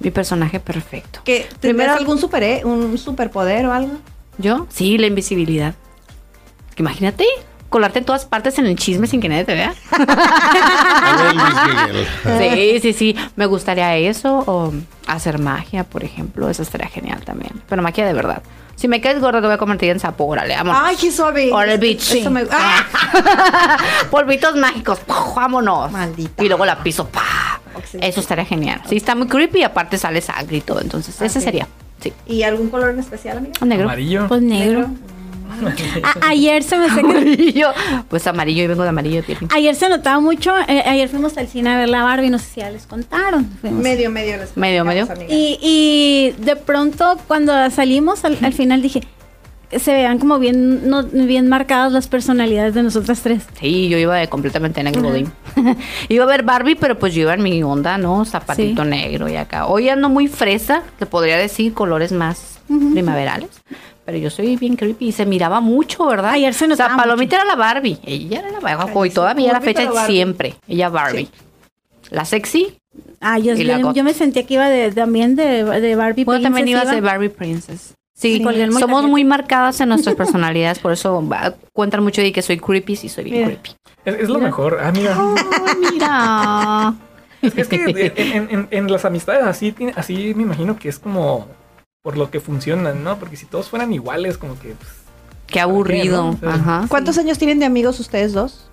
[0.00, 1.20] Mi personaje perfecto.
[1.24, 3.92] ¿Que ¿Tendrías Primero- algún super, un superpoder o algo?
[4.38, 4.66] ¿Yo?
[4.70, 5.74] Sí, la invisibilidad.
[6.76, 7.24] Imagínate
[7.68, 9.74] colarte en todas partes en el chisme sin que nadie te vea.
[12.38, 13.16] Sí, sí, sí.
[13.36, 14.72] Me gustaría eso o
[15.06, 16.48] hacer magia, por ejemplo.
[16.48, 17.52] Eso estaría genial también.
[17.68, 18.42] Pero magia de verdad.
[18.76, 20.24] Si me quedas gorda, te voy a convertir en sapo.
[20.24, 20.80] Órale, vámonos.
[20.84, 21.50] Ay, qué suave.
[21.52, 22.14] Órale, bitch.
[22.16, 23.78] Eso me- ¡Ah!
[24.10, 24.98] Polvitos mágicos.
[25.00, 25.34] ¡puf!
[25.34, 25.90] Vámonos.
[25.92, 26.42] Maldita.
[26.44, 27.06] Y luego la piso.
[27.08, 27.60] ¡pa!
[28.00, 28.80] Eso estaría genial.
[28.88, 30.80] Sí, está muy creepy y aparte sale sangre y todo.
[30.80, 31.66] Entonces, ese sería.
[32.00, 32.12] Sí.
[32.26, 33.54] ¿Y algún color en especial, amiga?
[33.64, 33.84] Negro.
[33.84, 34.28] Amarillo.
[34.28, 34.88] Pues negro.
[36.02, 37.68] A- ayer se me que- Amarillo.
[38.08, 39.38] Pues amarillo y vengo de amarillo piel.
[39.54, 40.52] Ayer se notaba mucho.
[40.68, 42.30] eh, ayer fuimos al cine a ver la Barbie.
[42.30, 43.44] No sé si ya les contaron.
[43.60, 43.82] Fuimos.
[43.82, 44.36] Medio, medio.
[44.36, 45.08] les Medio, medio.
[45.28, 49.02] Y, y de pronto cuando salimos al, al final dije
[49.76, 53.42] se vean como bien no, bien marcadas las personalidades de nosotras tres.
[53.58, 55.32] Sí, yo iba de completamente negro godín.
[56.08, 58.24] iba a ver Barbie, pero pues yo iba en mi onda, ¿no?
[58.24, 58.88] Zapatito Sí.
[58.88, 59.66] negro y acá.
[59.66, 62.60] Hoy ando muy fresa, que podría decir colores más
[62.92, 63.48] primaverales.
[64.04, 66.32] Pero yo soy bien creepy y se miraba mucho, ¿verdad?
[66.32, 67.98] Ayer se O sea, Palomita era la Barbie.
[68.04, 68.92] Ella era la Barbie.
[69.02, 70.12] Ay, Y todavía la fecha Barbie.
[70.14, 70.54] siempre.
[70.68, 71.28] Ella Barbie.
[72.10, 72.76] La sexy.
[73.20, 76.24] Ah, yo, Y la yo, me sentía que iba de, también de, de Barbie.
[76.24, 77.10] Bueno, también Princess, ser iba.
[77.12, 77.94] Barbie Princess.
[78.16, 78.44] Sí,
[78.78, 82.94] somos muy marcadas en nuestras personalidades, por eso va- cuentan mucho de que soy creepy,
[82.94, 83.46] sí soy bien Mira.
[83.48, 83.70] creepy.
[84.04, 84.78] Es, es lo mejor.
[84.80, 85.16] Ah, mira.
[85.18, 86.94] Ay, mira.
[87.56, 90.98] Es que en, en- en- en las amistades así, tiene- así me imagino que es
[90.98, 91.48] como
[92.04, 93.18] por lo que funcionan, ¿no?
[93.18, 94.90] Porque si todos fueran iguales, como que, pues,
[95.46, 96.36] Qué aburrido.
[96.42, 96.48] ¿no?
[96.50, 96.84] Ajá.
[96.88, 98.68] ¿Cuántos años tienen de amigos ustedes dos?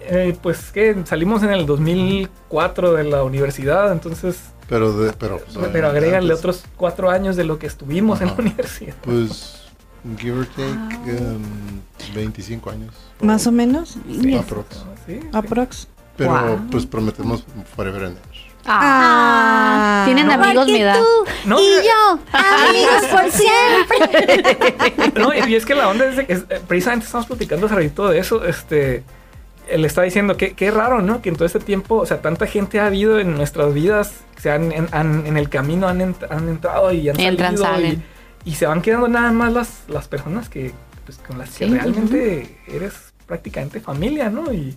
[0.00, 4.38] eh, pues que salimos en el 2004 de la universidad, entonces,
[4.68, 8.28] Pero, de, pero, pues, pero agrégale antes, otros cuatro años de lo que estuvimos en
[8.28, 8.94] la universidad.
[9.02, 9.64] Pues,
[10.16, 11.34] give or take, Ah.
[11.34, 12.94] um, 25 años.
[13.20, 13.96] Más o menos.
[14.38, 14.76] Aprox.
[15.04, 15.28] Sí, sí.
[15.32, 15.88] Aprox.
[16.16, 16.60] Pero, Wow.
[16.70, 17.44] pues, prometemos
[17.76, 18.47] forever and ever.
[18.70, 20.98] Ah, Tienen amigos mi edad.
[20.98, 25.12] tú No, y yo- amigos por siempre.
[25.20, 27.74] No, y es que la onda es, de que es- eh, precisamente estamos platicando hace
[27.74, 28.44] ratito de eso.
[28.44, 29.02] Este,
[29.68, 31.20] él está diciendo que qué raro, ¿no?
[31.22, 34.50] Que en todo este tiempo, o sea, tanta gente ha habido en nuestras vidas, se
[34.50, 38.04] han, en, han- en el camino han, ent- han entrado y han Entran, salido salen.
[38.44, 40.72] Y, y se van quedando nada más las, las personas que,
[41.04, 42.94] pues, con las que realmente eres
[43.26, 44.52] prácticamente familia, ¿no?
[44.52, 44.76] Y,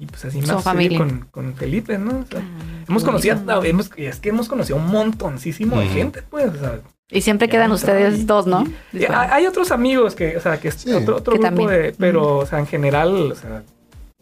[0.00, 0.98] y pues así me Son familia.
[0.98, 2.20] con, con Felipe, ¿no?
[2.20, 3.62] O sea, Ah, hemos conocido, bonito.
[3.64, 6.80] hemos, es que hemos conocido un montoncísimo de gente, pues, o sea,
[7.12, 8.64] Y siempre quedan ustedes y- dos, ¿no?
[8.92, 10.92] y- y hay, otros amigos que, o sea, que es Sí.
[10.92, 11.68] otro, otro Que grupo también.
[11.70, 13.62] de, pero, o sea, en general, o sea,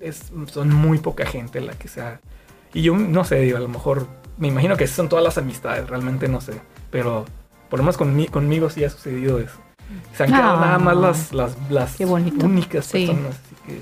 [0.01, 2.21] es, son muy poca gente la que sea.
[2.75, 5.89] Y yo no sé, digo, a lo mejor, me imagino que son todas las amistades,
[5.89, 6.55] realmente no sé.
[6.91, 7.25] Pero
[7.71, 9.57] por lo menos conmi- conmigo sí ha sucedido eso.
[10.17, 10.65] Se han quedado Ah.
[10.67, 13.07] nada más las, las, las únicas Sí.
[13.07, 13.37] personas.
[13.45, 13.81] Así que,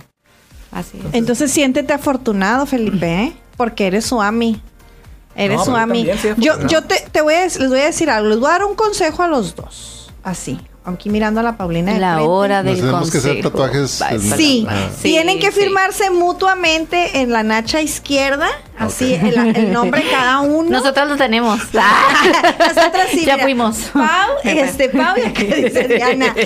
[0.79, 1.05] Así es.
[1.15, 3.33] Entonces siéntete afortunado, Felipe, ¿eh?
[3.57, 4.61] porque eres su ami.
[5.35, 6.07] Eres No, su ami.
[6.37, 8.29] Yo, yo te, te voy a, les voy a decir algo.
[8.29, 10.11] Les voy a dar un consejo a los dos.
[10.23, 10.59] Así.
[10.85, 11.93] Aquí mirando a la Paulina.
[11.95, 12.31] de La frente.
[12.31, 13.51] hora Nos del tenemos que hacer consejo.
[13.51, 14.37] tatuajes Bye, en- bye.
[14.39, 14.89] Sí, Ah.
[15.03, 15.61] tienen que sí.
[15.61, 18.47] firmarse mutuamente en la nacha izquierda,
[18.79, 20.71] así el, el nombre cada uno.
[20.71, 21.59] Nosotros lo tenemos.
[21.75, 23.43] Nosotras sí, ya mira.
[23.43, 23.79] fuimos.
[23.93, 24.07] Pau,
[24.45, 26.33] este, Pau, y acá dice Diana.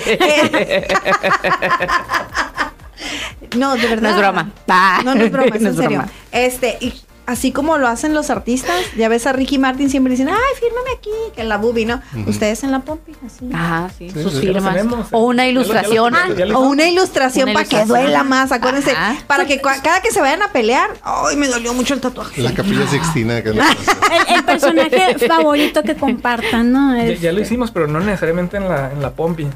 [3.53, 4.01] Eh, no, de verdad.
[4.01, 4.51] No es broma.
[4.67, 5.01] Ah.
[5.03, 5.97] No, no es broma, es No en es serio.
[5.99, 6.11] broma.
[6.31, 6.93] Este, y
[7.27, 10.89] así como lo hacen los artistas, ya ves a Ricky Martin siempre dicen, ay, fírmame
[10.97, 12.01] aquí, que en la bubi, ¿no?
[12.27, 13.49] Ustedes en la pompi, así.
[13.53, 14.73] Ajá, sí, Sí, sus sí, firmas.
[14.73, 15.07] tenemos.
[15.11, 16.13] O una ilustración.
[16.47, 18.91] lo- O una ilustración Una para que duela más, acuérdense.
[18.91, 19.15] Ajá.
[19.27, 22.41] Para que cada que se vayan a pelear, ay, me dolió mucho el tatuaje.
[22.41, 23.91] La capilla sixtina que hace.
[24.29, 26.97] El, el personaje favorito que compartan, ¿no?
[26.97, 29.47] Ya, Es- ya lo hicimos, pero no necesariamente en la, en la Pompi.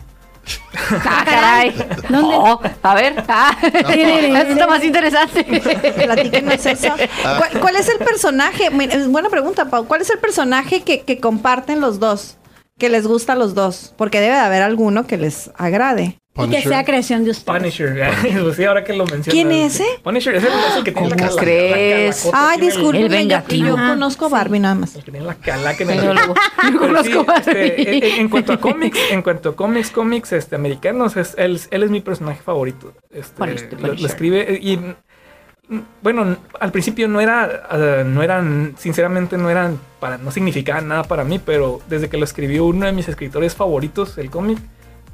[1.06, 1.76] Ah, caray.
[2.10, 2.36] ¿Dónde?
[2.38, 3.24] Oh, a ver.
[3.28, 3.58] Ah.
[3.64, 5.44] Eso está más interesante.
[5.44, 6.94] Platíquenos eso.
[7.22, 8.70] ¿Cuál, cuál es el personaje?
[9.08, 9.86] Buena pregunta, Pau.
[9.86, 12.38] ¿Cuál es el personaje que, que comparten los dos?
[12.78, 13.94] Que les gusta a los dos.
[13.98, 16.20] Porque debe de haber alguno que les agrade.
[16.38, 17.60] Y que sea creación de ustedes.
[17.60, 18.10] Punisher.
[18.44, 19.28] Pues sí, ahora que lo mencionas.
[19.32, 19.86] ¿Quién es ese?
[20.04, 22.26] Punisher es el, es el que tiene la ¿Cómo cala- crees?
[22.26, 24.96] la Ay, tiene el- yo, yo conozco Barbie nada más.
[24.96, 27.74] El que tiene la calaca en el luego- sí, conozco este, Barbie.
[27.78, 31.60] en, en- en cuanto a cómics, en cuanto a cómics, cómics este, americanos, es, él,
[31.72, 32.94] él es mi personaje favorito.
[33.12, 38.76] Este, Punisher, lo- escribe eh, y mm, bueno, al principio no era, ah, no eran,
[38.78, 42.86] sinceramente no eran para, no significaban nada para mí, pero desde que lo escribió uno
[42.86, 44.60] de mis escritores favoritos, el cómic,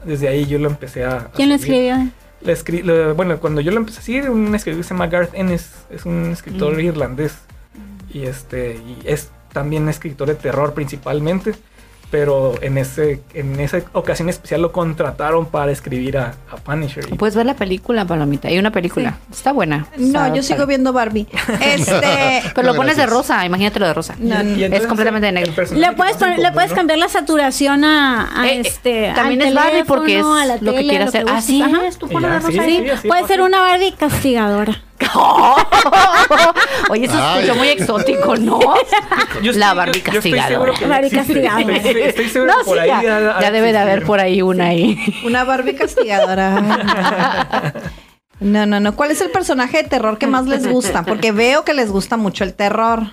[0.06, 1.18] desde ahí yo lo empecé a.
[1.18, 1.96] a ¿Quién lo escribió?
[2.44, 5.72] Escri- bueno, cuando yo lo empecé a seguir, un escritor que se llama Garth Ennis,
[5.92, 6.80] es un escritor Mm.
[6.80, 7.34] irlandés.
[8.14, 11.54] Y este, y es también escritor de terror principalmente.
[12.12, 17.06] Pero en ese, en esa ocasión especial lo contrataron para escribir a, a Punisher.
[17.10, 18.50] Y Puedes ver la película, Palomita.
[18.50, 19.18] Hay una película.
[19.32, 19.88] Está buena.
[19.98, 21.28] No, Está- yo sigo viendo Barbie.
[21.62, 22.44] Este.
[22.54, 23.46] Pero lo No, pones de rosa.
[23.46, 24.16] Imagínatelo de rosa.
[24.20, 25.54] No, y entonces es completamente negro.
[25.74, 29.12] Le puedes, poner- le puedes cambiar la saturación a, a Eh, este.
[29.16, 31.26] también al es Barbie porque es a la lo que quiere hacer.
[31.30, 31.80] Así Ajá.
[31.98, 32.52] tú pones de rosa.
[32.52, 32.84] sí, Sí.
[32.84, 34.82] sí, así Puede ser una Barbie castigadora.
[36.90, 37.40] Oye, eso Ay.
[37.44, 38.60] escuchó muy exótico, ¿no?
[39.42, 40.74] Yo La Barbie castigadora.
[40.80, 41.62] ya Barbie castigada.
[41.62, 44.66] Estoy, estoy seguro No, que por sí, ahí ya, debe de haber por ahí una
[44.68, 44.98] ahí.
[45.26, 47.74] Una Barbie castigadora.
[48.40, 48.96] No, no, no.
[48.96, 51.04] ¿Cuál es el personaje de terror que más les gusta?
[51.04, 53.04] Porque veo que les gusta mucho el terror.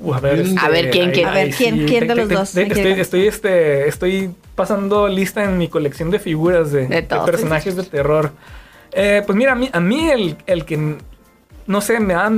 [0.00, 1.28] Uh, a ver, A ver, ¿quién, quién?
[1.28, 2.50] A ver, ¿quién- quién de los dos?
[2.52, 6.96] te- ¿Quién Estoy, estoy, este, estoy pasando lista en mi colección de figuras de, De
[6.96, 7.30] de todos.
[7.30, 8.32] personajes de terror.
[8.92, 10.96] Eh, pues mira, a mí, a mí el, el que,
[11.66, 12.30] no sé, me da,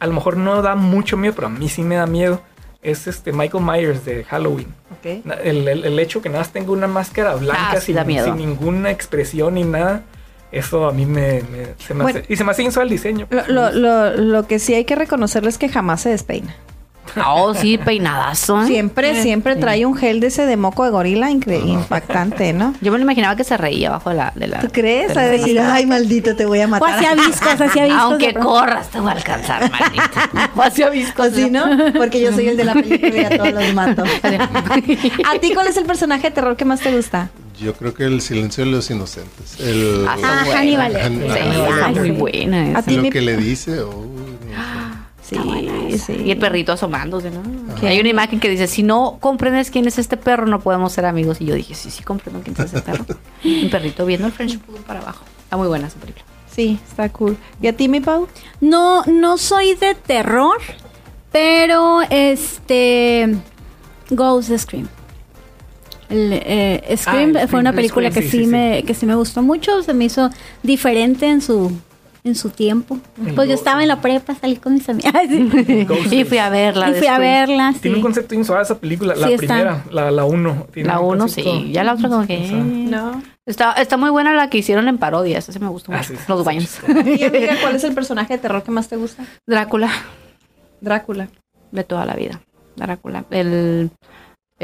[0.00, 2.40] a lo mejor no da mucho miedo, pero a mí sí me da miedo,
[2.82, 4.66] es este Michael Myers de Halloween.
[4.98, 5.24] Ok.
[5.24, 7.94] Na- El, el- el hecho que nada más tenga una máscara blanca Ah, sí sin,
[8.36, 10.02] ninguna expresión ni nada,
[10.52, 12.18] eso a mí me, me- se me Bueno.
[12.20, 13.26] hace, y se me hace el diseño.
[13.30, 16.54] Lo, lo, lo, lo que sí hay que reconocerles es que jamás se despeina.
[17.26, 18.62] Oh, sí, peinadazo.
[18.62, 18.66] ¿eh?
[18.66, 22.74] Siempre, siempre trae un gel de ese de moco de gorila impactante, ¿no?
[22.80, 24.32] Yo me lo imaginaba que se reía abajo de la.
[24.34, 25.14] De la ¿Tú crees?
[25.14, 26.90] de A la- decir, ay, maldito, te voy a O matar.
[26.90, 28.00] hacía viscos, hacía viscos.
[28.02, 28.48] Aunque de pronto.
[28.50, 30.50] corras, te voy a alcanzar, maldita.
[30.56, 31.26] O hacía viscos.
[31.26, 31.64] Así, ¿no?
[31.96, 34.02] Porque yo soy el de la película y a todos los mato.
[34.24, 37.30] ¿A ti cuál es el personaje de terror que más te gusta?
[37.60, 39.60] Yo creo que el silencio de los inocentes.
[39.60, 40.44] El, Ah, Ah.
[40.56, 40.96] Hannibal.
[40.96, 42.00] Han- Sí, Ah, sí.
[42.00, 42.58] muy buena.
[42.62, 42.82] ¿A esa.
[42.82, 43.80] ti lo mi- que le dice.
[43.80, 45.36] oh, no Sí,
[45.98, 46.22] sí.
[46.24, 47.42] Y el perrito asomándose, ¿no?
[47.82, 51.04] Hay una imagen que dice, si no comprendes quién es este perro, no podemos ser
[51.04, 51.40] amigos.
[51.40, 53.04] Y yo dije, sí, sí comprendo quién es ese perro.
[53.44, 55.24] Un perrito viendo el French Poodle para abajo.
[55.42, 56.24] Está muy buena esa película.
[56.50, 57.36] Sí, está cool.
[57.60, 58.28] ¿Y a ti, mi Pau?
[58.60, 60.58] No, no soy de terror,
[61.32, 63.34] pero este
[64.10, 64.88] Ghost Scream.
[66.08, 68.84] El, eh, Scream Ah, el fue una Scream, película Scream, que sí, sí, sí, me
[68.84, 70.30] que sí me gustó mucho, se me hizo
[70.62, 71.72] diferente en su
[72.24, 72.98] en su tiempo.
[73.24, 75.12] El Pues yo estaba en la prepa, salí con mis amigas.
[76.10, 76.90] y fui a verla.
[76.90, 77.80] y fui a verla, sí.
[77.80, 79.46] Tiene un concepto bien suave esa película, la Sí, está.
[79.46, 80.66] primera, la, la uno.
[80.72, 81.70] tiene La un uno, sí.
[81.70, 82.48] Ya la otra como que...
[82.48, 83.22] sea, No.
[83.46, 85.46] Está, está muy buena la que hicieron en parodias.
[85.48, 86.08] Esa me gustó Ah, mucho.
[86.08, 88.96] sí, sí, Los sí, Y amiga, ¿cuál es el personaje de terror que más te
[88.96, 89.22] gusta?
[89.46, 89.90] Drácula.
[90.80, 91.28] Drácula.
[91.72, 92.40] de toda la vida.
[92.76, 93.24] Drácula.
[93.30, 93.90] El,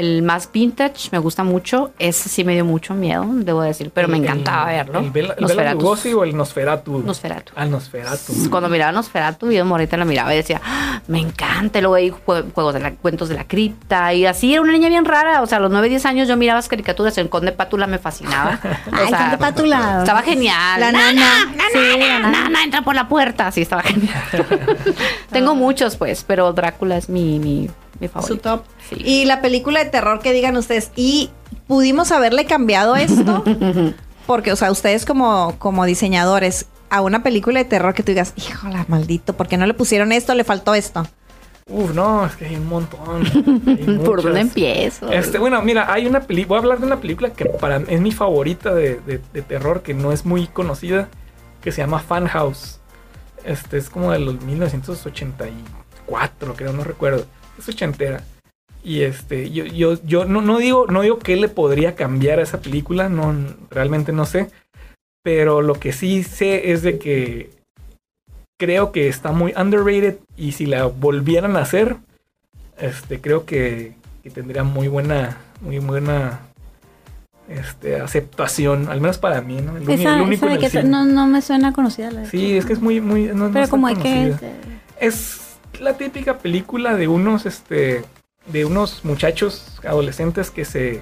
[0.01, 1.91] el más vintage me gusta mucho.
[1.99, 4.99] Ese sí me dio mucho miedo, debo decir, pero me el- encantaba verlo.
[4.99, 5.79] ¿El Bela, el Bela Nosferatu.
[5.79, 6.99] Lugosi o el Nosferatu?
[6.99, 7.53] Nosferatu.
[7.55, 8.33] Ah, el Nosferatu.
[8.49, 11.79] Cuando miraba Nosferatu, yo morita la miraba y decía, "Ah, me encanta.
[11.79, 14.13] Y luego hay jue- juegos de la, cuentos de la cripta.
[14.13, 15.41] Y así era una niña bien rara.
[15.41, 17.17] O sea, a los 9, 10 años yo miraba las caricaturas.
[17.17, 18.59] El Conde Pátula me fascinaba.
[18.91, 19.97] O Ay, sea, Conde Pátula.
[19.99, 20.79] Estaba genial.
[20.79, 21.27] La nana.
[21.71, 23.51] Sí, la nana, entra por la puerta.
[23.51, 24.11] Sí, estaba genial.
[25.31, 28.33] Tengo muchos, pues, pero Drácula es mi, mi, mi favorito.
[28.35, 28.63] Su top.
[28.89, 28.95] Sí.
[29.03, 31.29] Y la película de terror que digan ustedes, ¿y
[31.67, 33.43] pudimos haberle cambiado esto?
[34.27, 38.33] Porque, o sea, ustedes como, como diseñadores, a una película de terror que tú digas,
[38.35, 40.33] híjola, maldito, ¿por qué no le pusieron esto?
[40.35, 41.05] Le faltó esto.
[41.67, 43.23] Uf, no, es que hay un montón.
[43.67, 45.09] Hay ¿Por dónde empiezo?
[45.11, 48.01] Este, bueno, mira, hay una película, voy a hablar de una película que para es
[48.01, 51.07] mi favorita de, de- de terror, que no es muy conocida,
[51.61, 52.79] que se llama Fan House.
[53.45, 57.25] Este es como de los 1984, creo, no recuerdo.
[57.57, 58.23] Es ochentera.
[58.83, 62.43] Y este, yo, yo, yo no, no digo, no digo qué le podría cambiar a
[62.43, 63.35] esa película, no,
[63.69, 64.49] realmente no sé.
[65.23, 67.51] Pero lo que sí sé es de que
[68.59, 71.97] creo que está muy underrated y si la volvieran a hacer,
[72.79, 76.39] este, creo que, que tendría muy buena, muy buena
[77.47, 79.77] este, aceptación, al menos para mí, ¿no?
[79.77, 82.09] El, uni- Esa, el único esa de que no, no me suena conocida.
[82.11, 84.01] La de- Sí, es que es muy, muy, no- Pero como hay que...
[84.01, 84.39] conocida.
[84.99, 88.03] Es la típica película de unos, este,
[88.47, 91.01] de unos muchachos adolescentes que se,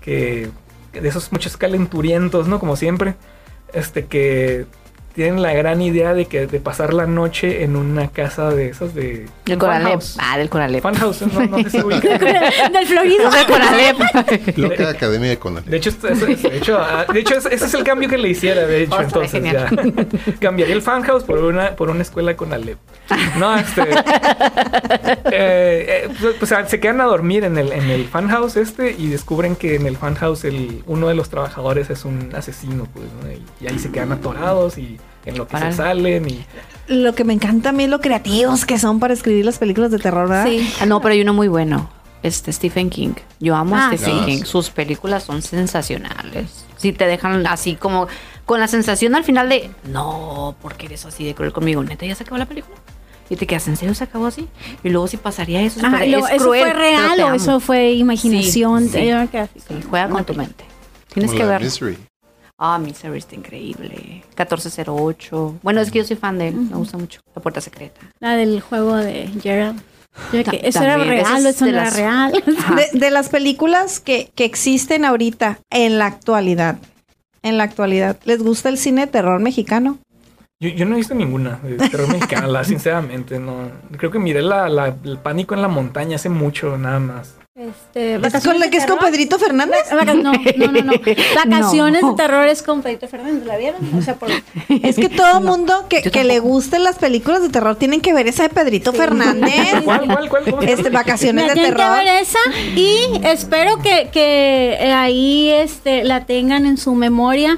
[0.00, 0.50] que,
[0.92, 2.58] de esos muchos calenturientos, ¿no?
[2.58, 3.16] Como siempre,
[3.72, 4.66] este, que
[5.16, 8.94] tienen la gran idea de que de pasar la noche en una casa de esas
[8.94, 9.84] de Del Coralep.
[9.86, 10.16] funhouse.
[10.20, 10.82] Ah, del Coralep.
[10.82, 12.18] Funhouse, no, no sé si ubican.
[12.20, 13.30] Del Florido.
[13.30, 14.56] Del Coralep.
[14.58, 15.64] Loca Academia de Conan.
[15.66, 18.28] De hecho, eso- de hecho, ah, de hecho, ese ese es el cambio que le
[18.28, 19.68] hiciera, de hecho, Oh, entonces ya.
[20.40, 22.76] Cambiaría el fanhouse por una, por una escuela con Alep.
[23.38, 23.82] No, este.
[23.82, 28.94] eh, eh, pues, pues, ah, se quedan a dormir en el, en el fanhouse este
[28.96, 33.06] y descubren que en el fanhouse el, uno de los trabajadores es un asesino, pues,
[33.22, 33.30] ¿no?
[33.30, 36.44] y, y ahí se quedan atorados y en lo que se salen y.
[36.88, 39.90] Lo que me encanta a mí es lo creativos que son para escribir las películas
[39.90, 40.46] de terror, ¿verdad?
[40.46, 40.72] Sí.
[40.80, 41.90] Ah, no, pero hay uno muy bueno.
[42.22, 43.14] Este Stephen King.
[43.40, 44.24] Yo amo a Ah, Stephen.
[44.24, 44.44] King.
[44.44, 46.64] Sus películas son sensacionales.
[46.76, 48.06] Si te dejan así como
[48.44, 51.82] con la sensación al final de no, porque eres así de cruel conmigo.
[51.82, 52.76] Neta, ya se acabó la película.
[53.28, 54.46] Y te quedas, ¿en serio se acabó así?
[54.84, 58.88] Y luego si pasaría eso, Ajá, es ¿Eso cruel, fue real o eso fue imaginación?
[58.88, 59.10] Sí,
[59.68, 59.74] sí.
[59.90, 60.64] Juega con tu mente.
[61.12, 61.62] Tienes que ver.
[62.58, 64.22] Ah, Misery está increíble.
[64.28, 65.58] 1408.
[65.62, 66.54] Bueno, es que yo soy fan de él.
[66.54, 67.20] Me gusta mucho.
[67.34, 68.00] La puerta secreta.
[68.20, 69.80] La del juego de Gerald.
[70.32, 72.32] Yo que ¿Eso era real eso no era las- real?
[72.92, 76.78] De, de las películas que, que existen ahorita, en la actualidad,
[77.42, 79.98] en la actualidad, ¿les gusta el cine de terror mexicano?
[80.58, 83.70] Yo, yo no he visto ninguna de terror mexicana, la- sinceramente, no.
[83.98, 87.34] Creo que miré la, la- el pánico en la montaña hace mucho, nada más.
[87.58, 89.10] Este, ¿Es vacaciones con la que es con terror.
[89.10, 89.78] Pedrito Fernández?
[89.90, 90.92] No, no, no, no.
[91.34, 92.10] Vacaciones No.
[92.10, 93.80] de terror es con Pedrito Fernández, ¿la vieron?
[93.98, 94.28] O sea, por...
[94.82, 98.26] Es que todo mundo que, que le gusten las películas de terror tienen que ver
[98.28, 99.72] esa de Pedrito Fernández.
[99.84, 100.44] ¿Cuál, cuál, cuál?
[100.44, 101.96] ¿Cómo se Este, vacaciones de tienen que terror.
[101.96, 102.38] ver esa
[102.74, 107.56] y espero que, que eh, ahí este, la tengan en su memoria.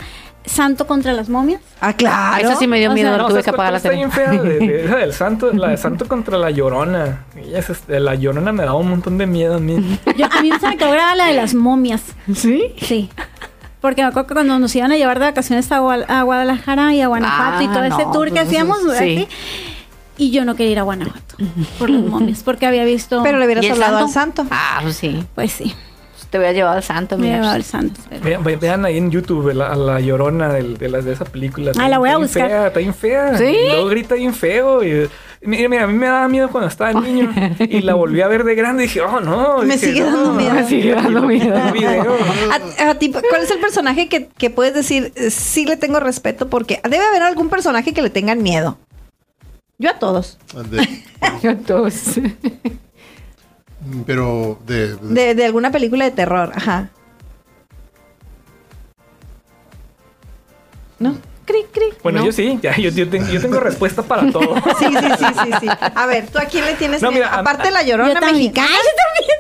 [0.49, 1.61] Santo contra las momias.
[1.81, 2.49] Ah, claro.
[2.51, 3.09] Eso sí me dio O miedo.
[3.11, 3.95] sea, No, tuve ¿sabes que apagar la tele.
[3.97, 4.31] bien fea?
[4.31, 7.25] De, de- esa del santo, la de santo contra la llorona.
[7.37, 9.99] Y esa, este, la llorona me daba un montón de miedo a mí.
[10.17, 12.03] Yo, a mí se me quedó grabada la de las momias.
[12.35, 12.75] ¿Sí?
[12.81, 13.09] Sí.
[13.81, 17.01] Porque me acuerdo que cuando nos iban a llevar de vacaciones a, a Guadalajara y
[17.01, 19.29] a Guanajuato y Ah, todo ese tour que pues, hacíamos, sí.
[20.17, 21.37] y yo no quería ir a Guanajuato
[21.79, 23.23] por las momias, porque había visto.
[23.23, 24.45] Pero le hubieras ¿Y el hablado al santo.
[24.51, 25.25] Ah, pues sí.
[25.37, 25.73] Pues sí,
[26.31, 27.37] Te hubiera llevado al santo, me mira.
[27.37, 28.01] llevaba al santo.
[28.23, 31.73] Vean, ve- vean ahí en YouTube la, a la llorona de, las de esa película.
[31.79, 32.49] Ah, la voy a Está buscar.
[32.49, 33.39] Fea, está bien fea.
[33.39, 33.45] ¿Sí?
[33.45, 34.85] Y luego grita bien feo.
[34.85, 35.09] Y,
[35.41, 37.33] mira, mira, a mí me daba miedo cuando estaba niño.
[37.61, 39.59] y la volví a ver de grande y dije, oh no.
[39.63, 40.53] Me Dije, sigue no, dando miedo.
[40.55, 41.57] Me sigue dando miedo.
[41.57, 45.99] A, a ti, ¿Cuál es el personaje que, que puedes decir, eh, sí le tengo
[45.99, 46.49] respeto?
[46.51, 48.77] Porque debe haber algún personaje que le tengan miedo.
[49.79, 50.37] Yo a todos.
[50.71, 50.87] De-
[51.49, 52.21] Entonces.
[54.07, 56.91] Pero de, de- De, de alguna película de terror, ajá.
[60.99, 61.17] ¿No?
[61.45, 61.85] Cri, cri.
[62.03, 62.27] Bueno, ¿No?
[62.27, 64.55] yo sí, ya, yo, yo tengo, yo tengo respuesta para todo.
[64.79, 65.67] Sí, sí, sí, sí, sí.
[65.95, 67.25] A ver, ¿tú a quién le tienes No, miedo?
[67.25, 68.35] mira, a- Aparte de la Yo llorona también.
[68.53, 68.69] mexicana.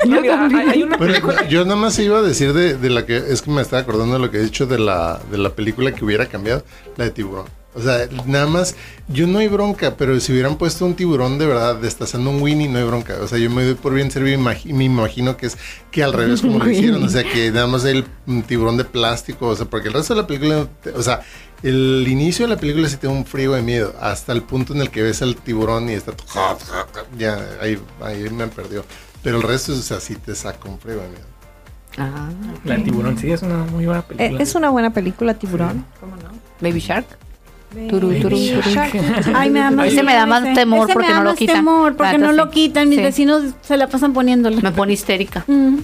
[0.06, 3.04] No, mira, hay, hay una Bueno, yo nada más iba a decir de, de la
[3.04, 5.50] que es que me estaba acordando de lo que he dicho de la, de la
[5.50, 6.62] película que hubiera cambiado,
[6.96, 7.46] la de tiburón.
[7.78, 8.74] O sea, nada más,
[9.06, 12.68] yo no hay bronca, pero si hubieran puesto un tiburón de verdad destazando un Winnie,
[12.68, 13.16] no hay bronca.
[13.22, 15.56] O sea, yo me doy por bien servir y me imagino que es
[15.92, 17.04] que al revés como lo hicieron.
[17.04, 18.04] O sea, que nada más el
[18.46, 21.22] tiburón de plástico, o sea, porque el resto de la película, o sea,
[21.62, 24.74] el inicio de la película sí te da un frío de miedo, hasta el punto
[24.74, 26.12] en el que ves al tiburón y está,
[27.16, 28.84] ya, ahí, ahí me perdió.
[29.22, 31.26] Pero el resto, o sea, sí te saca un frío de miedo.
[31.96, 32.28] Ah,
[32.64, 34.38] la tiburón sí es una muy buena película.
[34.38, 35.84] Eh, es una buena película, tiburón.
[36.00, 36.30] ¿Cómo no?
[36.60, 37.06] Baby Shark.
[37.90, 38.36] Turu, turu,
[39.34, 41.56] Ay, me da más, Ese me da más temor porque no lo quitan.
[41.56, 42.88] temor porque no lo quitan.
[42.88, 44.60] Mis vecinos se la pasan poniéndolo.
[44.62, 45.44] Me pone histérica.
[45.46, 45.76] Mm.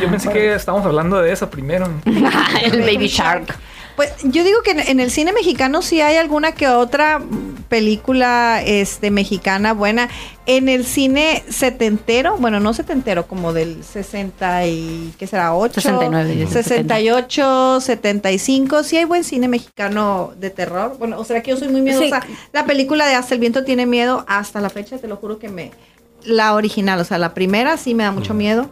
[0.00, 1.88] yo pensé que estábamos hablando de esa primero.
[2.62, 3.56] el Baby Shark.
[4.00, 7.20] Pues yo digo que en, el cine mexicano sí hay alguna que otra
[7.68, 10.08] película este mexicana buena.
[10.46, 15.54] En el cine setentero, bueno, no setentero, como del 60 y ¿qué será?
[15.54, 20.96] 8, 69, 68, 75, sí hay buen cine mexicano de terror.
[20.98, 22.22] Bueno, o sea que yo soy muy miedosa.
[22.54, 25.50] La película de Hasta el viento tiene miedo hasta la fecha, te lo juro que
[25.50, 25.72] me
[26.24, 28.70] la original, o sea, la primera sí me da mucho miedo.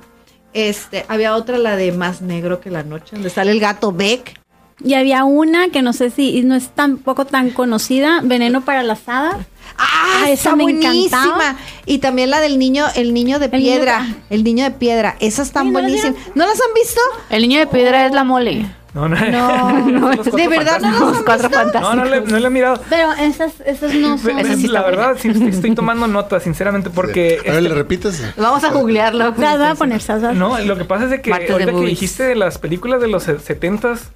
[0.55, 4.39] Este, había otra, la de Más Negro que la Noche, donde sale el gato Beck.
[4.85, 9.09] Y había una que no sé si no es tampoco tan conocida, Veneno para las
[9.09, 9.37] hadas.
[9.77, 11.57] Ah, ah esa me buenísima.
[11.85, 15.17] Y también la del niño, el niño de piedra, el niño de piedra.
[15.21, 16.15] Esas están buenísimas.
[16.35, 17.01] ¿No las han visto?
[17.31, 18.67] El niño de piedra es la mole.
[18.95, 19.17] No, no,
[19.81, 21.95] no, de verdad no los cuatro fantásticos.
[21.95, 22.81] No, no le, no le he mirado.
[22.89, 24.39] Pero esas, esas no son.
[24.39, 27.39] Esas sí la verdad, sí, estoy tomando nota, sinceramente, porque.
[27.47, 28.23] A ver, ¿le repites?
[28.37, 29.33] Vamos a googlearlo.
[29.33, 30.01] voy a poner
[30.35, 33.25] No, lo que pasa es de que ahorita que dijiste de las películas de los
[33.25, 34.11] setentas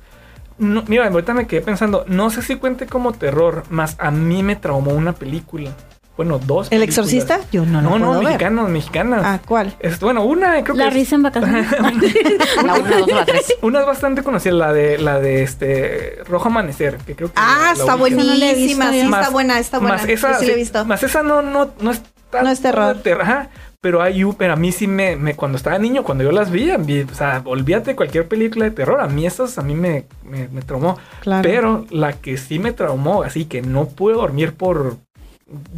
[0.58, 4.42] no, mira, ahorita me quedé pensando, no sé si cuente como terror, más a mí
[4.42, 5.70] me traumó una película.
[6.16, 6.68] Bueno, dos.
[6.70, 7.40] ¿El exorcista?
[7.52, 9.22] Yo no No, no, mexicanos, mexicanas.
[9.24, 9.74] Ah, ¿cuál?
[9.80, 10.90] Es, bueno, una creo la que.
[10.90, 11.70] La risa en vacaciones.
[11.72, 11.78] la
[12.62, 13.54] una, dos o la tres.
[13.62, 17.34] Una es bastante conocida, la de la de este Rojo Amanecer, que creo que.
[17.36, 19.96] Ah, está buenísima, sí, está buena, está buena.
[19.96, 20.84] Más esa, sí, la he visto.
[20.84, 22.02] Más esa no, no, no es
[22.40, 22.96] No es terror.
[23.20, 23.50] Ajá.
[23.80, 26.70] Pero hay, pero a mí sí me, me, cuando estaba niño, cuando yo las vi,
[26.70, 30.46] o sea, olvídate de cualquier película de terror, a mí esas a mí me, me,
[30.48, 30.98] me traumó.
[31.20, 31.42] Claro.
[31.42, 34.98] Pero la que sí me traumó, así que no pude dormir por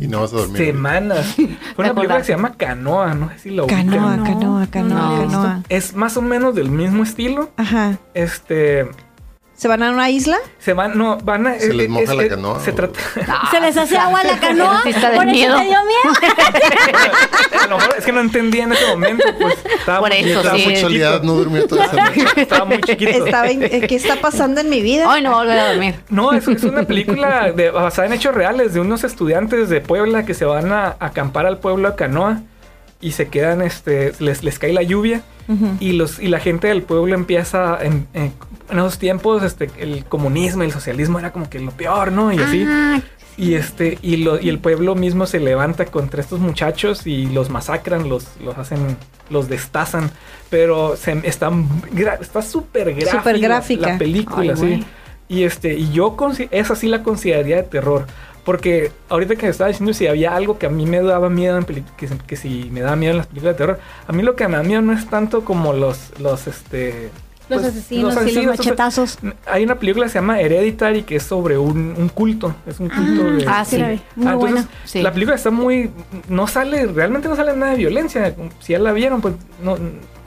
[0.01, 0.57] y no vas a dormir.
[0.59, 1.35] Semanas.
[1.75, 5.63] Fue una película que se llama Canoa, no sé si lo Canoa, Canoa, Canoa, Canoa.
[5.69, 7.51] Es más o menos del mismo estilo.
[7.57, 7.99] Ajá.
[8.15, 8.89] Este,
[9.57, 10.39] ¿Se van a una isla?
[10.59, 11.59] Se van, no, van a.
[11.59, 12.61] ¿Se les moja la canoa?
[12.61, 12.99] Se, trata.
[13.51, 14.83] ¿Se les hace agua a la canoa?
[14.83, 15.55] ¿Por eso te dio miedo?
[17.63, 19.57] a lo mejor es que no entendía en ese momento, pues.
[19.79, 20.65] Estaba Por eso, estaba sí.
[20.65, 21.21] muy chiquito.
[21.23, 22.27] no durmió toda esa noche.
[22.37, 23.11] Estaba muy chiquito.
[23.11, 25.09] Estaba en, ¿Qué está pasando en mi vida?
[25.09, 25.95] Hoy no volver a dormir.
[26.09, 30.25] No, es, es una película de, basada en hechos reales de unos estudiantes de Puebla
[30.25, 32.41] que se van a acampar al pueblo de Canoa
[33.05, 35.23] y se quedan, este, les, les cae la lluvia
[35.79, 38.33] y, los, y la gente del pueblo empieza, en, en,
[38.71, 42.33] esos tiempos, este, el comunismo el socialismo era como que lo peor, ¿no?
[42.33, 42.65] Y así.
[42.67, 43.03] Ah,
[43.37, 47.51] y este, y, lo, y el pueblo mismo se levanta contra estos muchachos y los
[47.51, 48.97] masacran, los, los hacen,
[49.29, 50.11] los destazan.
[50.49, 51.51] Pero se, está
[52.21, 54.83] está súper gráfica, super gráfica la película, sí.
[55.29, 56.17] Y este, y yo
[56.51, 58.07] esa sí la consideraría de terror.
[58.45, 61.59] Porque ahorita que me estaba diciendo si había algo que a mí me daba miedo
[61.59, 64.37] en que, que si me daba miedo en las películas de terror, a mí lo
[64.37, 67.11] que me da miedo no es tanto como los, los este
[67.49, 69.19] los, pues, asesinos y los machetazos.
[69.47, 72.55] hay una película que se llama Hereditary que es sobre un, un culto.
[72.67, 73.45] Es un culto ah, de.
[73.47, 74.01] Ah, sí.
[74.17, 74.69] Muy ah, buena.
[74.85, 75.03] Sí.
[75.03, 75.91] La película está muy.
[76.29, 78.35] No sale, realmente no sale nada de violencia.
[78.61, 79.77] Si ya la vieron, pues no.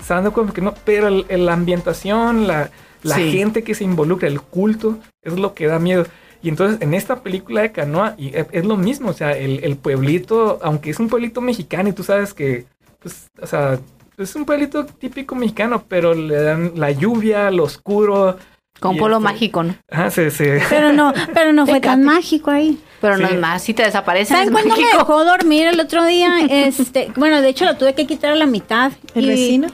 [0.05, 0.75] Se dan cuenta que no.
[0.85, 2.69] Pero el, la ambientación, la,
[3.01, 6.05] la gente que se involucra, el culto, es lo que da miedo.
[6.41, 9.75] Y entonces en esta película de Canoa y es, lo mismo, o sea, el, el,
[9.75, 12.65] pueblito, aunque es un pueblito mexicano y tú sabes que,
[12.99, 13.79] pues, o sea,
[14.17, 18.37] es un pueblito típico mexicano, pero le dan la lluvia, lo oscuro.
[18.79, 19.75] Con pueblo este, mágico, ¿no?
[19.89, 20.45] Ajá, sí, sí.
[20.69, 22.79] Pero no, pero no fue tan mágico ahí.
[23.01, 24.33] Pero no es más, si te desaparece.
[24.33, 26.31] ¿Saben cuándo me dejó dormir el otro día?
[26.49, 28.91] Este, bueno, de hecho lo tuve que quitar a la mitad.
[29.13, 29.67] ¿El vecino?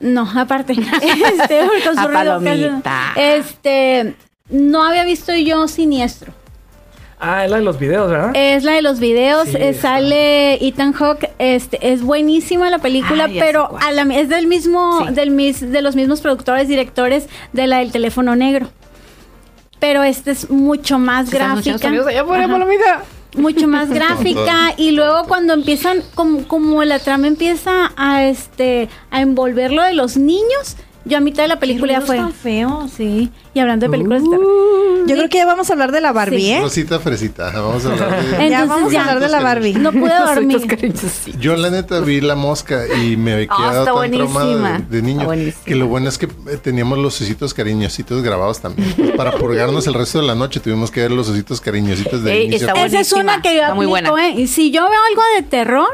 [0.00, 0.74] No, aparte.
[1.02, 2.82] Este, con su ruido,
[3.16, 4.14] Este,
[4.48, 6.32] no había visto yo Siniestro.
[7.24, 8.32] Ah, es la de los videos, ¿verdad?
[8.34, 9.46] Es la de los videos.
[9.54, 11.30] Eh, sale Ethan Hawke.
[11.38, 15.82] Este, es buenísima la película, ah, pero a la, es del mismo, del mis, de
[15.82, 18.66] los mismos productores, directores de la del teléfono negro.
[19.78, 21.92] Pero este es mucho más gráfica.
[23.36, 29.20] mucho más gráfica y luego cuando empiezan como, como la trama empieza a este a
[29.20, 32.16] envolver lo de los niños Yo a mitad de la película ya fue.
[32.16, 32.88] tan feo.
[32.94, 33.30] Sí.
[33.54, 34.28] Y hablando de películas de.
[34.28, 36.50] Uh, Yo creo que ya vamos a hablar de la Barbie, Sí.
[36.52, 36.60] ¿eh?
[36.62, 37.50] Rosita fresita.
[37.50, 38.16] Vamos a hablar de.
[38.28, 38.98] Entonces ya vamos ya.
[39.00, 39.74] a hablar de la Barbie.
[39.74, 40.60] No pude dormir.
[41.40, 44.40] Yo la neta vi la mosca y me había Ah, quedado está tan buenísima.
[44.40, 48.22] traumada de, de Está niño que lo bueno es que eh, teníamos los ositos cariñositos
[48.22, 48.94] grabados también.
[49.16, 52.46] Para purgarnos el resto de la noche tuvimos que ver los ositos cariñositos de Ey,
[52.46, 52.72] inicio.
[52.74, 54.28] Esa es una que yo Está muy aplico, buena.
[54.28, 54.34] ¿eh?
[54.40, 55.88] Y si yo veo algo de terror,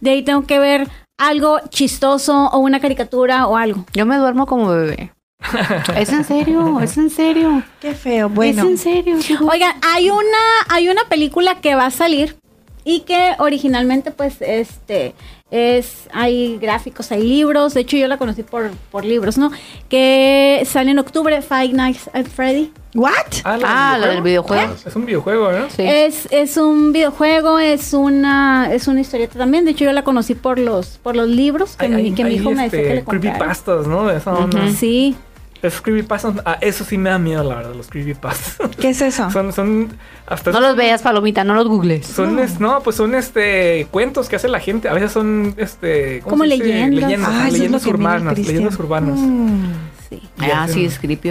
[0.00, 0.88] de ahí tengo que ver
[1.18, 3.84] algo chistoso o una caricatura o algo.
[3.92, 5.12] Yo me duermo como bebé.
[5.96, 7.62] es en serio, es en serio.
[7.80, 8.28] Qué feo.
[8.28, 9.18] Bueno, Es en serio.
[9.50, 10.24] Oigan, hay una,
[10.68, 12.36] hay una película que va a salir
[12.84, 15.14] y que originalmente, pues, este,
[15.50, 17.74] es, hay gráficos, hay libros.
[17.74, 19.50] De hecho, yo la conocí por, por libros, ¿no?
[19.88, 22.72] Que sale en octubre, Five Nights at Freddy.
[22.98, 23.12] ¿What?
[23.44, 24.74] Ah, la del videojuego.
[24.86, 25.70] Es un videojuego, ¿no?
[25.70, 25.82] Sí.
[25.86, 29.64] Es, es un videojuego, es una, es una historieta también.
[29.64, 32.24] De hecho, yo la conocí por los, por los libros que, Hay- mi, hay- que
[32.24, 33.36] mi hijo me decía que este, le comprara.
[33.38, 34.06] creepypastas, ¿no?
[34.06, 34.64] De esa onda.
[34.64, 34.72] Ujú.
[34.74, 35.16] Sí.
[35.60, 38.68] Esos creepypastas, ah, eso sí me da miedo, la verdad, los creepypastas.
[38.78, 39.28] ¿Qué es eso?
[39.32, 39.88] son, son,
[40.26, 42.06] hasta No los veas, Palomita, no los googles.
[42.06, 44.88] Son, es- no, pues son este cuentos que hace la gente.
[44.88, 46.20] A veces son este.
[46.20, 46.64] ¿cómo Como se dice?
[46.64, 47.02] leyendas.
[47.02, 48.38] Leyendas, Ah, leyendas que urbanas.
[48.38, 49.18] Leyendas urbanas.
[49.18, 49.64] Mm,
[50.08, 50.22] Sí.
[50.40, 51.30] Y Ah, hacen- sí, es creepy,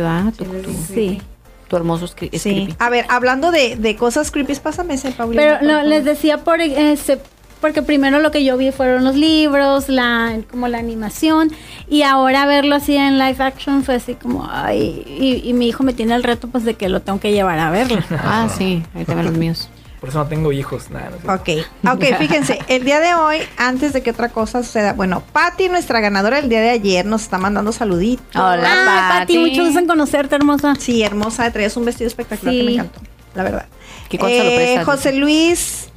[0.93, 1.22] Sí.
[1.68, 2.11] Tu hermoso es
[2.41, 2.49] sí.
[2.51, 2.76] creepy.
[2.80, 5.59] A ver, hablando de, de cosas creepy, pásame ese, Paulina.
[5.59, 7.20] Pero no, les decía por este
[7.61, 11.51] porque primero lo que yo vi fueron los libros, la como la animación
[11.89, 15.84] y ahora verlo así en live action fue así como ay y, y mi hijo
[15.84, 17.97] me tiene el reto pues de que lo tengo que llevar a verlo.
[18.20, 19.70] Ah, sí, ahí también los míos.
[20.00, 20.89] Por eso no tengo hijos.
[20.91, 21.64] Nada, no sé.
[21.64, 25.70] Ok, ok, fíjense, el día de hoy, antes de que otra cosa suceda, bueno, Patty,
[25.70, 28.36] nuestra ganadora el día de ayer, nos está mandando saluditos.
[28.36, 29.38] Hola, Ah, Pati.
[29.39, 30.76] mucho gusto en conocerte, hermosa.
[30.80, 33.02] Sí, hermosa, traías un vestido espectacular que me encantó,
[33.34, 33.66] la verdad.
[34.10, 34.86] Qué cosa Eh, sorpresa.
[34.86, 35.89] José Luis,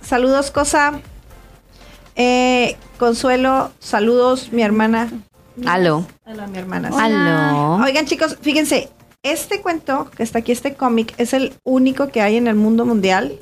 [0.00, 1.00] saludos, cosa.
[2.16, 5.08] Eh, Consuelo, saludos, mi hermana.
[5.66, 6.06] Aló.
[6.24, 6.88] Hola, mi hermana.
[6.98, 7.84] Aló.
[7.84, 8.90] Oigan, chicos, fíjense,
[9.22, 12.84] este cuento que está aquí, este cómic, es el único que hay en el mundo
[12.84, 13.38] mundial.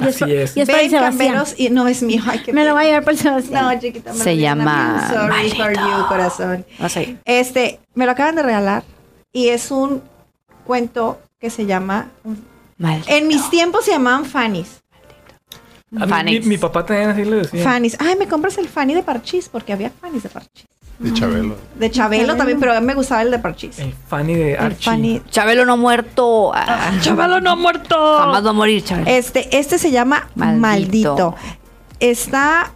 [0.00, 0.56] Y Así es.
[0.56, 1.44] y es para Sebastián.
[1.56, 2.22] y no es mío.
[2.26, 3.64] Ay, Me lo voy a llevar para el Sebastián.
[3.74, 4.12] No, chiquita.
[4.12, 5.98] me Se llama Sorry for Maldito.
[5.98, 6.66] you, corazón.
[6.78, 7.16] No sé.
[7.24, 8.84] Este, me lo acaban de regalar
[9.32, 10.02] y es un
[10.64, 12.10] cuento que se llama.
[12.78, 13.02] Mal.
[13.08, 14.82] En mis tiempos se llamaban Fannies.
[16.00, 17.62] A mí- mi papá también así le decía.
[17.64, 17.96] Fannies.
[18.00, 20.66] Ay, me compras el Fanny de Parchís porque había Fannies de Parchís.
[21.02, 21.56] De Chabelo.
[21.74, 22.36] De Chabelo Chabelo.
[22.36, 23.78] también, pero a mí me gustaba el de Parchís.
[23.78, 24.84] El Fanny de El Archie.
[24.84, 25.22] Fanny.
[25.30, 26.52] Chabelo no muerto.
[26.54, 28.18] Ah, Chabelo no muerto.
[28.18, 29.10] Jamás va a morir, Chabelo.
[29.10, 30.60] Este, este se llama Maldito.
[30.60, 31.34] Maldito.
[31.98, 32.70] Está.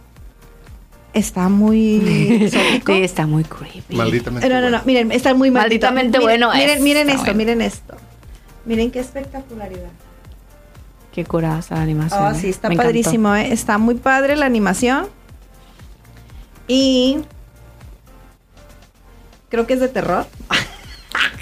[1.13, 2.41] Está muy.
[2.43, 2.93] exótico.
[2.93, 3.95] Sí, está muy creepy.
[3.95, 4.49] Malditamente.
[4.49, 5.87] No, no, no, miren, está muy maldito.
[5.87, 7.37] Malditamente Miren, bueno Miren, miren esto, bueno.
[7.37, 7.95] miren esto.
[8.65, 9.89] Miren qué espectacularidad.
[11.13, 12.21] Qué curaza la animación.
[12.21, 12.35] Oh, eh.
[12.35, 13.53] sí, está padrísimo, ¿eh?
[13.53, 15.07] Está muy padre la animación.
[16.67, 17.19] Y.
[19.49, 20.25] Creo que es de terror.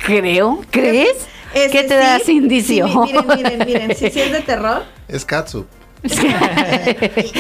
[0.06, 0.62] Creo.
[0.72, 1.16] ¿Crees?
[1.54, 2.88] Este, ¿Qué te sí, das indicio?
[2.88, 3.96] sí, miren, miren, miren.
[3.96, 4.84] Sí, sí es de terror.
[5.08, 5.66] Es Katsu.
[6.06, 6.28] Se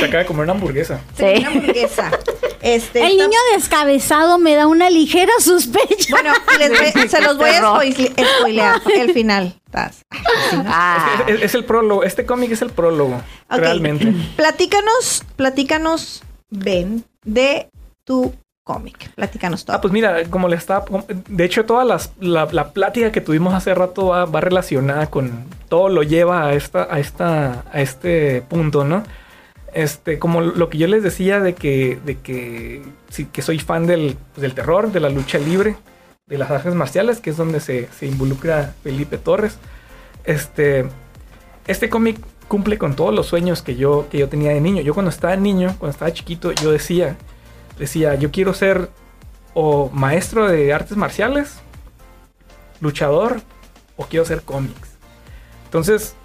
[0.05, 1.01] acaba de comer una hamburguesa.
[1.18, 1.24] Sí.
[1.38, 2.11] una hamburguesa.
[2.61, 6.07] Este, El está- niño descabezado me da una ligera sospecha.
[6.09, 7.61] Bueno, les se los voy a
[8.39, 8.82] spoilear.
[8.97, 9.59] El final.
[9.74, 12.03] Ah, Es, es el prólogo.
[12.03, 13.22] Este cómic es el prólogo.
[13.49, 14.11] Realmente.
[14.36, 17.70] Platícanos, platícanos, Ben, de
[18.03, 18.34] tu
[18.66, 19.13] cómic.
[19.13, 19.78] Platícanos todo.
[19.78, 20.86] Ah, pues mira, como le estaba.
[21.30, 25.45] De hecho, toda las, la, plática que tuvimos hace rato va, va relacionada con.
[25.70, 29.03] Todo lo lleva a esta, a esta, a este punto, ¿no?
[29.74, 32.82] Este, como lo que yo les decía de que, de que,
[33.32, 35.76] que soy fan del, pues, del terror, de la lucha libre,
[36.26, 39.59] de las artes marciales, que es donde se, se involucra Felipe Torres.
[40.24, 40.88] Este,
[41.68, 44.82] este cómic cumple con todos los sueños que yo, que yo tenía de niño.
[44.82, 47.16] Yo cuando estaba niño, cuando estaba chiquito, yo decía,
[47.78, 48.89] decía, yo quiero ser
[49.53, 51.55] o maestro de artes marciales,
[52.82, 53.41] luchador,
[53.97, 54.89] o quiero ser cómics.
[55.65, 56.15] Entonces,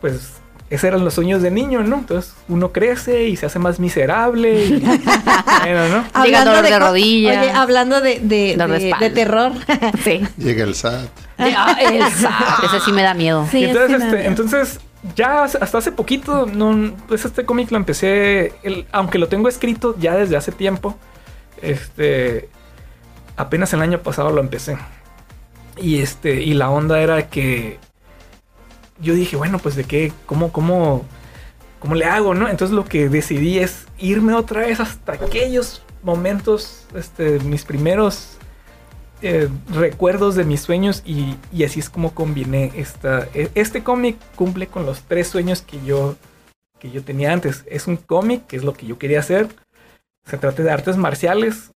[0.00, 0.34] pues,
[0.70, 1.96] esos eran los sueños de niño, ¿no?
[1.98, 4.64] Entonces, uno crece y se hace más miserable.
[4.64, 4.80] y-
[5.62, 6.24] bueno, ¿no?
[6.24, 7.42] Llega dolor de rodillas.
[7.42, 9.52] Oye, hablando de, de, terror.
[10.04, 10.22] sí.
[10.38, 11.08] Llega el SAT.
[11.38, 11.76] Ah,
[12.64, 13.46] Ese sí me da miedo.
[13.50, 14.28] Sí, entonces, me da este, miedo.
[14.30, 14.80] entonces,
[15.14, 18.52] ya hasta hace poquito, no, pues este cómic lo empecé,
[18.92, 20.96] aunque lo tengo escrito ya desde hace tiempo,
[21.62, 22.48] este,
[23.36, 24.78] apenas el año pasado lo empecé.
[25.76, 27.78] Y este, y la onda era que
[28.98, 31.04] yo dije, bueno, pues de qué, cómo, cómo,
[31.80, 32.48] cómo le hago, ¿no?
[32.48, 38.35] Entonces lo que decidí es irme otra vez hasta aquellos momentos, este, mis primeros
[39.22, 43.28] eh, recuerdos de mis sueños y, y así es como combiné esta.
[43.34, 46.16] e- Este cómic cumple con los tres sueños que yo,
[46.78, 47.64] que yo tenía antes.
[47.66, 49.48] Es un cómic, que es lo que yo quería hacer.
[50.28, 51.72] Se trata de artes marciales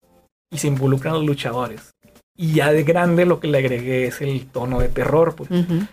[0.53, 1.91] y se involucran los luchadores.
[2.37, 5.35] Y ya de grande lo que le agregué es el tono de terror.
[5.35, 5.51] Pues.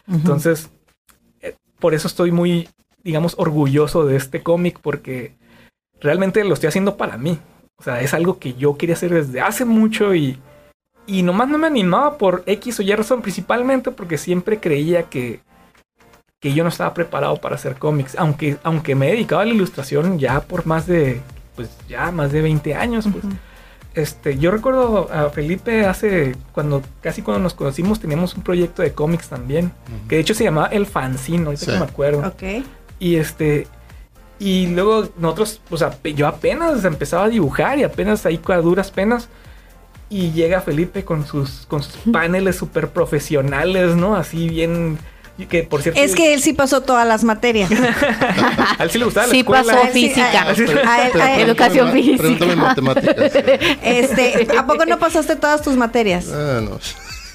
[0.08, 0.70] Entonces,
[1.42, 2.70] eh, por eso estoy muy,
[3.04, 5.36] digamos, orgulloso de este cómic porque
[6.00, 7.38] realmente lo estoy haciendo para mí.
[7.80, 10.40] O sea, es algo que yo quería hacer desde hace mucho y,
[11.08, 15.40] y nomás no me animaba por X o Y razón, principalmente porque siempre creía que,
[16.40, 19.54] que yo no estaba preparado para hacer cómics, aunque, aunque me he dedicado a la
[19.54, 21.22] ilustración ya por más de,
[21.56, 23.24] pues ya más de 20 años, pues.
[23.96, 28.92] Este, yo recuerdo a Felipe hace, cuando casi cuando nos conocimos teníamos un proyecto de
[28.92, 29.72] cómics también,
[30.08, 32.28] que de hecho se llamaba El Fanzine, ahorita que me acuerdo.
[32.28, 32.64] Ok.
[33.00, 33.66] Y este,
[34.38, 38.92] y luego nosotros, o sea, yo apenas empezaba a dibujar y apenas ahí a duras
[38.92, 39.30] penas.
[40.10, 44.16] Y llega Felipe con sus, con sus paneles súper profesionales, ¿no?
[44.16, 44.98] Así bien
[45.46, 46.02] que por cierto.
[46.02, 47.70] Es que él sí pasó todas las materias.
[48.80, 49.64] a él sí le gustaba la sí escuela.
[49.64, 50.52] pasó física.
[51.40, 52.56] educación física.
[52.56, 53.36] Matemáticas.
[53.84, 56.28] Este, ¿a poco no pasaste todas tus materias?
[56.32, 56.80] Ah, no.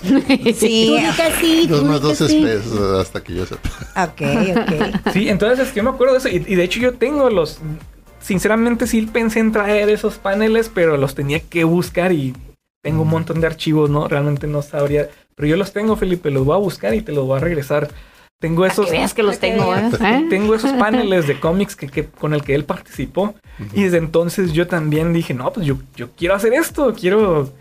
[0.56, 0.96] Sí.
[1.16, 1.68] casi.
[1.68, 3.70] Dos más dos es pesos hasta que yo sepa.
[4.04, 4.20] Ok,
[4.56, 5.12] ok.
[5.12, 6.28] Sí, entonces yo me acuerdo de eso.
[6.28, 7.58] Y, y de hecho yo tengo los...
[8.20, 12.34] Sinceramente sí pensé en traer esos paneles, pero los tenía que buscar y
[12.82, 14.08] tengo un montón de archivos, ¿no?
[14.08, 15.08] Realmente no sabría.
[15.34, 17.88] Pero yo los tengo, Felipe, los voy a buscar y te los voy a regresar.
[18.40, 18.86] Tengo esos.
[18.86, 20.26] Que veas que los tengo, ¿eh?
[20.28, 23.34] Tengo esos paneles de cómics que, que, con el que él participó.
[23.72, 27.52] Y desde entonces yo también dije, no, pues yo, yo quiero hacer esto, quiero.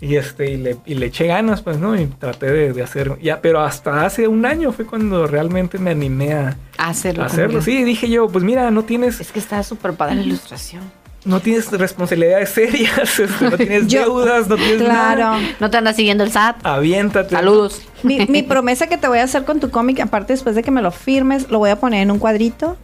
[0.00, 2.00] Y este, y le, y le eché ganas, pues, ¿no?
[2.00, 3.16] Y traté de, de, hacer.
[3.20, 7.22] Ya, pero hasta hace un año fue cuando realmente me animé a, hacerlo.
[7.22, 7.62] A hacerlo.
[7.62, 9.20] Sí, dije yo, pues mira, no tienes.
[9.20, 14.48] Es que está súper padre la ilustración no tienes responsabilidades serias, este, no tienes deudas,
[14.48, 15.20] no tienes claro.
[15.20, 15.40] nada.
[15.60, 16.64] No te andas siguiendo el SAT.
[16.64, 17.34] Aviéntate.
[17.34, 17.82] Saludos.
[18.02, 20.70] Mi, mi, promesa que te voy a hacer con tu cómic, aparte después de que
[20.70, 22.76] me lo firmes, lo voy a poner en un cuadrito.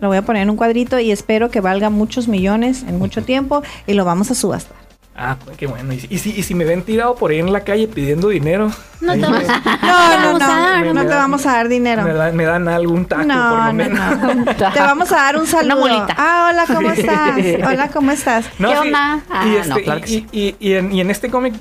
[0.00, 3.24] Lo voy a poner en un cuadrito y espero que valga muchos millones en mucho
[3.24, 4.87] tiempo y lo vamos a subastar.
[5.20, 5.92] Ah, pues qué bueno.
[5.92, 8.70] ¿Y, y, si, y si me ven tirado por ahí en la calle pidiendo dinero.
[9.00, 12.04] No te, vamos, no, no, no, no, no te vamos a dar dinero.
[12.04, 14.18] Me, da, me dan algún taco no, por lo no, menos.
[14.58, 14.72] No.
[14.72, 15.74] te vamos a dar un saludo.
[15.74, 16.14] Una molita.
[16.16, 17.36] Ah, hola, ¿cómo estás?
[17.66, 18.46] Hola, ¿cómo estás?
[18.60, 19.20] No, ¿Qué sí, onda?
[19.28, 21.54] Ah, y, este, no, claro y, y, y, en, y en este cómic,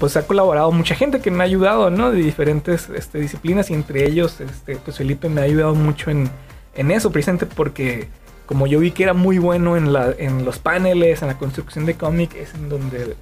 [0.00, 2.10] pues ha colaborado mucha gente que me ha ayudado, ¿no?
[2.10, 6.28] De diferentes este, disciplinas y entre ellos, este, pues Felipe me ha ayudado mucho en,
[6.74, 8.08] en eso, precisamente porque
[8.48, 11.84] como yo vi que era muy bueno en, la, en los paneles, en la construcción
[11.84, 13.14] de cómic, es en donde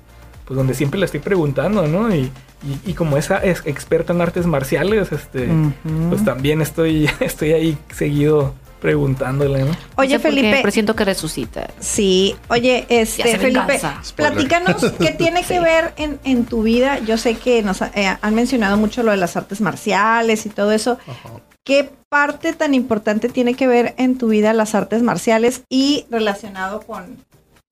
[0.47, 2.15] pues donde siempre le estoy preguntando, ¿no?
[2.15, 2.31] Y,
[2.63, 6.09] y, y como esa es experta en artes marciales, este, uh -huh.
[6.09, 9.73] pues también estoy, estoy ahí seguido preguntándole, ¿no?
[9.97, 10.61] Oye, no sé Felipe.
[10.63, 11.71] Presiento que resucita.
[11.81, 13.81] Sí, oye, este, Felipe,
[14.15, 17.01] platícanos qué tiene que ver en, en, tu vida.
[17.01, 20.71] Yo sé que nos eh, han mencionado mucho lo de las artes marciales y todo
[20.71, 20.99] eso.
[21.09, 21.31] Ajá.
[21.67, 26.81] ¿Qué parte tan importante tiene que ver en tu vida las artes marciales y relacionado
[26.83, 27.17] con,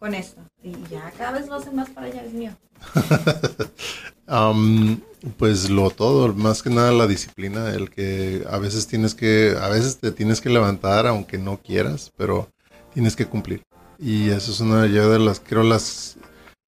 [0.00, 0.42] con esto?
[0.64, 2.50] Y ya cada vez lo hacen más para allá, es mío.
[4.28, 4.98] um,
[5.38, 9.68] pues lo todo, más que nada la disciplina, el que a veces tienes que, a
[9.68, 12.48] veces te tienes que levantar aunque no quieras, pero
[12.92, 13.62] tienes que cumplir.
[14.00, 16.16] Y eso es una de las, creo las,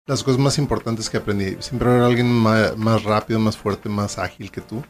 [0.06, 1.56] las cosas más importantes que aprendí.
[1.58, 4.84] Siempre habrá alguien más, más rápido, más fuerte, más ágil que tú,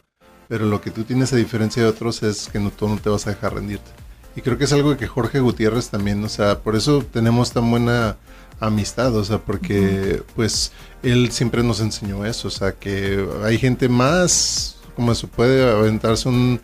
[0.47, 3.09] pero lo que tú tienes a diferencia de otros es que no, tú no te
[3.09, 3.91] vas a dejar rendirte.
[4.35, 7.69] Y creo que es algo que Jorge Gutiérrez también, o sea, por eso tenemos tan
[7.71, 8.17] buena
[8.59, 10.23] amistad, o sea, porque uh -huh.
[10.35, 10.71] pues
[11.03, 16.29] él siempre nos enseñó eso, o sea, que hay gente más, como se puede aventarse
[16.29, 16.59] un,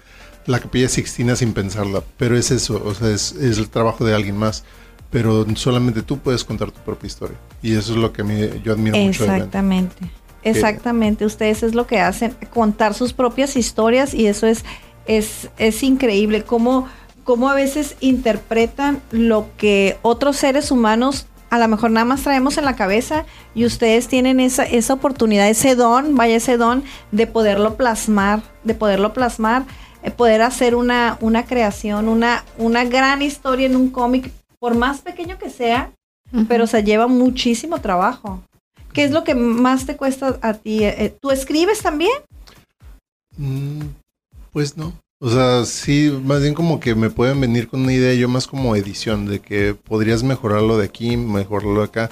[0.45, 4.13] la capilla Sixtina sin pensarla, pero es eso, o sea, es, es, el trabajo de
[4.13, 4.63] alguien más,
[5.11, 8.73] pero solamente tú puedes contar tu propia historia, y eso es lo que mí, yo
[8.73, 9.23] admiro mucho.
[9.23, 10.09] Exactamente,
[10.43, 14.63] exactamente, ustedes es lo que hacen, contar sus propias historias, y eso es,
[15.05, 16.87] es, es increíble, cómo,
[17.23, 22.57] cómo a veces interpretan lo que otros seres humanos a lo mejor nada más traemos
[22.57, 27.27] en la cabeza y ustedes tienen esa, esa oportunidad, ese don, vaya ese don de
[27.27, 29.63] poderlo plasmar, de poderlo plasmar,
[30.01, 35.01] eh, poder hacer una, una creación, una, una gran historia en un cómic, por más
[35.01, 35.91] pequeño que sea,
[36.31, 36.47] uh -huh.
[36.47, 38.41] pero se lleva muchísimo trabajo.
[38.93, 40.83] ¿Qué es lo que más te cuesta a ti?
[40.83, 42.13] Eh, ¿Tú escribes también?
[43.37, 43.81] Mm,
[44.51, 44.93] pues no.
[45.19, 48.45] O sea, sí, más bien como que me pueden venir con una idea, yo más
[48.45, 52.09] como edición, de que podrías mejorarlo de aquí, mejorarlo acá.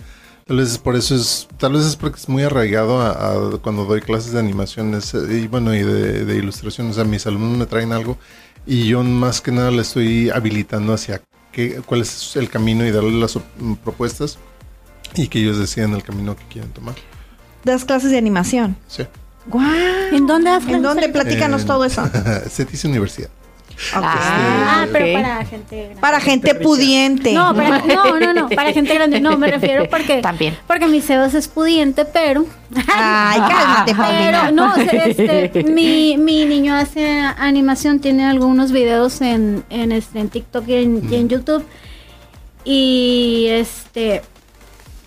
[0.48, 3.86] Tal vez es por eso es, tal vez es porque es muy arraigado a, cuando
[3.86, 6.90] doy clases de animación es, y bueno, y de, de, ilustración.
[6.90, 8.18] O sea, mis alumnos me traen algo
[8.66, 11.22] y yo más que nada le estoy habilitando hacia
[11.52, 13.38] qué, cuál es el camino y darle las
[13.84, 14.40] propuestas
[15.16, 16.96] y que ellos decidan el camino que quieren tomar.
[17.64, 18.76] ¿Das clases de animación?
[18.88, 19.06] Sí.
[19.48, 19.66] ¡Guau!
[20.12, 21.10] ¿En dónde has ¿En dónde?
[21.10, 22.04] Platícanos en, todo eso.
[22.50, 23.30] CETIS Universidad.
[23.94, 26.02] Ah, pero para gente grande.
[26.02, 27.34] Para gente pudiente.
[27.34, 29.20] No, para, no, no, no, para gente grande.
[29.20, 30.22] No, me refiero porque.
[30.22, 30.58] También.
[30.68, 32.46] Porque mi Sebas es pudiente, pero.
[32.94, 39.92] Ay, cálmate, Pero, no, este, mi, mi niño hace animación, tiene algunos videos en, en,
[39.92, 41.66] este, en TikTok y en, y en YouTube.
[42.64, 44.22] Y este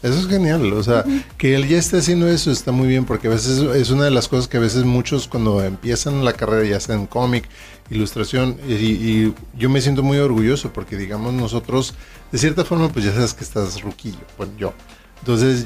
[0.05, 1.03] eso es genial, o sea,
[1.39, 4.11] que él ya esté haciendo eso está muy bien porque a veces es una de
[4.11, 7.49] las cosas que a veces muchos cuando empiezan la carrera ya sea en cómic,
[7.89, 11.95] ilustración, y, yo me siento muy orgulloso porque digamos nosotros,
[12.31, 14.75] de cierta forma pues ya sabes que estás ruquillo, bueno yo.
[15.21, 15.65] Entonces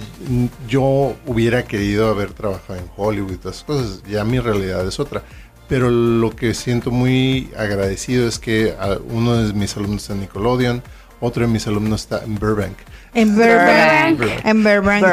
[0.68, 5.00] yo hubiera querido haber trabajado en Hollywood y todas esas cosas, ya mi realidad es
[5.00, 5.24] otra.
[5.68, 8.74] Pero lo que siento muy agradecido es que
[9.10, 10.82] uno de mis alumnos en Nickelodeon,
[11.20, 12.76] otro de mis alumnos está en Burbank.
[13.14, 14.20] En Burbank.
[14.44, 15.04] En Burbank.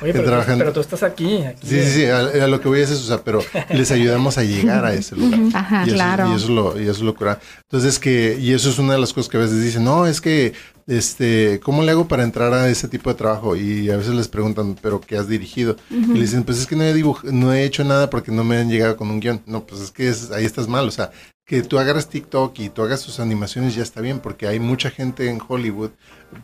[0.00, 1.42] Oye, pero, tú, estás aquí.
[1.62, 2.04] sí, sí, sí.
[2.06, 3.40] A, lo que voy a decir, o sea, pero
[3.70, 5.40] les ayudamos a llegar a ese lugar.
[5.54, 6.32] Ajá, y eso, claro.
[6.32, 7.40] Y eso, lo, y eso lo cura.
[7.62, 10.20] Entonces, que, y eso es una de las cosas que a veces dicen, no, es
[10.20, 10.52] que,
[10.86, 13.56] este, ¿cómo le hago para entrar a ese tipo de trabajo?
[13.56, 15.76] Y a veces les preguntan, ¿pero qué has dirigido?
[15.90, 18.58] Y le dicen, pues es que no he, no he hecho nada porque no me
[18.58, 19.42] han llegado con un guion.
[19.46, 20.86] No, pues es que ahí estás mal.
[20.86, 21.10] O sea,
[21.48, 24.90] que tú agarras TikTok y tú hagas tus animaciones ya está bien, porque hay mucha
[24.90, 25.92] gente en Hollywood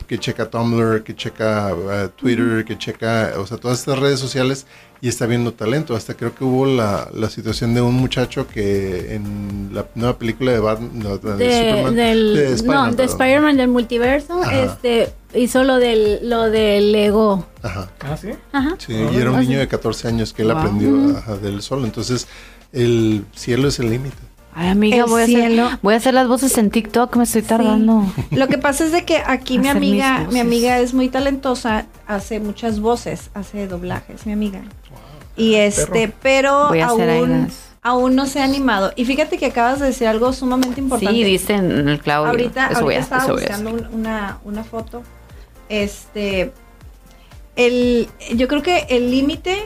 [0.07, 4.67] que checa Tumblr, que checa uh, Twitter, que checa, o sea, todas estas redes sociales
[5.03, 5.95] y está viendo talento.
[5.95, 10.61] Hasta creo que hubo la, situación de un muchacho que en la nueva película de
[10.61, 16.31] Batman, de, Superman, del, de Spider-Man, no, de Spider-Man del multiverso, este hizo lo del
[16.31, 17.47] lo del Lego.
[17.63, 17.91] Ajá.
[18.01, 18.31] ¿Ah, sí?
[18.53, 18.75] Ajá.
[18.79, 21.85] Sí, y era un niño de 14 años que él aprendió del solo.
[21.85, 22.27] Entonces,
[22.73, 24.34] el cielo es el límite.
[24.57, 28.07] Ay, amiga, voy a, hacer, voy a, hacer, las voces en TikTok, me estoy tardando.
[28.31, 32.39] Lo que pasa es de que aquí mi amiga, mi amiga es muy talentosa, hace
[32.39, 34.63] muchas voces, hace doblajes, mi amiga.
[35.37, 37.49] y este, pero aún,
[37.83, 38.93] aún no se ha animado.
[38.95, 41.15] Y fíjate que acabas de decir algo sumamente importante.
[41.15, 42.31] Sí, dicen el Claudio.
[42.31, 45.03] Ahorita, ahorita estaba buscando una, una foto.
[45.69, 46.53] Este,
[47.57, 49.65] el, yo creo que el límite,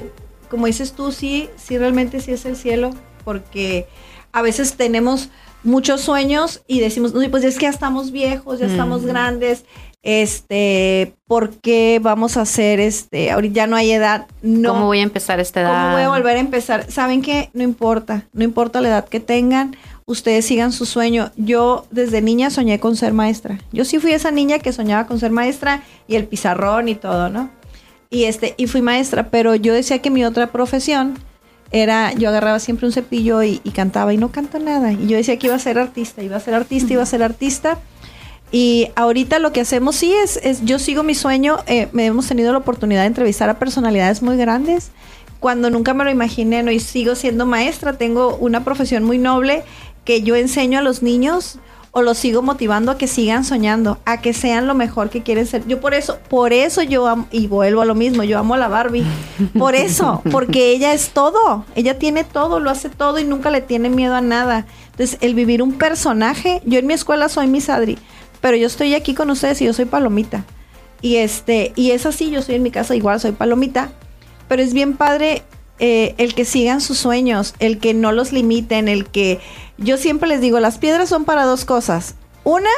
[0.48, 2.90] como dices tú, sí, sí realmente sí es el cielo,
[3.24, 3.86] porque
[4.32, 5.30] a veces tenemos
[5.64, 9.64] muchos sueños y decimos, pues es que ya estamos viejos, ya estamos grandes,
[10.02, 13.30] este, ¿por qué vamos a hacer este?
[13.30, 14.26] Ahorita ya no hay edad.
[14.42, 14.72] No.
[14.72, 15.82] ¿Cómo voy a empezar esta edad?
[15.82, 16.90] ¿Cómo voy a volver a empezar?
[16.90, 17.50] ¿Saben qué?
[17.52, 19.76] No importa, no importa la edad que tengan,
[20.06, 21.32] ustedes sigan su sueño.
[21.36, 23.58] Yo desde niña soñé con ser maestra.
[23.72, 27.28] Yo sí fui esa niña que soñaba con ser maestra y el pizarrón y todo,
[27.28, 27.50] ¿no?
[28.08, 31.18] Y este, y fui maestra, pero yo decía que mi otra profesión
[31.70, 34.92] era, yo agarraba siempre un cepillo y, cantaba y no canto nada.
[34.92, 37.22] Y yo decía que iba a ser artista, iba a ser artista, iba a ser
[37.22, 37.78] artista.
[38.50, 42.26] Y ahorita lo que hacemos sí es, es yo sigo mi sueño, eh, me hemos
[42.26, 44.90] tenido la oportunidad de entrevistar a personalidades muy grandes,
[45.38, 46.70] cuando nunca me lo imaginé, ¿no?
[46.70, 49.64] Y sigo siendo maestra, tengo una profesión muy noble
[50.04, 51.58] que yo enseño a los niños
[51.98, 55.46] o los sigo motivando a que sigan soñando, a que sean lo mejor que quieren
[55.46, 55.66] ser.
[55.66, 58.58] Yo por eso, por eso yo amo, y vuelvo a lo mismo, yo amo a
[58.58, 59.04] la Barbie.
[59.58, 63.60] Por eso, porque ella es todo, ella tiene todo, lo hace todo y nunca le
[63.60, 64.66] tiene miedo a nada.
[64.92, 67.98] Entonces, el vivir un personaje, yo en mi escuela soy Miss Adri,
[68.40, 70.44] pero yo estoy aquí con ustedes y yo soy Palomita.
[71.02, 73.92] Y este, y es así, yo soy en mi casa igual, soy Palomita,
[74.48, 75.42] pero es bien padre
[75.80, 79.38] eh, el que sigan sus sueños, el que no los limiten, el que
[79.78, 82.14] yo siempre les digo, las piedras son para dos cosas.
[82.44, 82.70] Una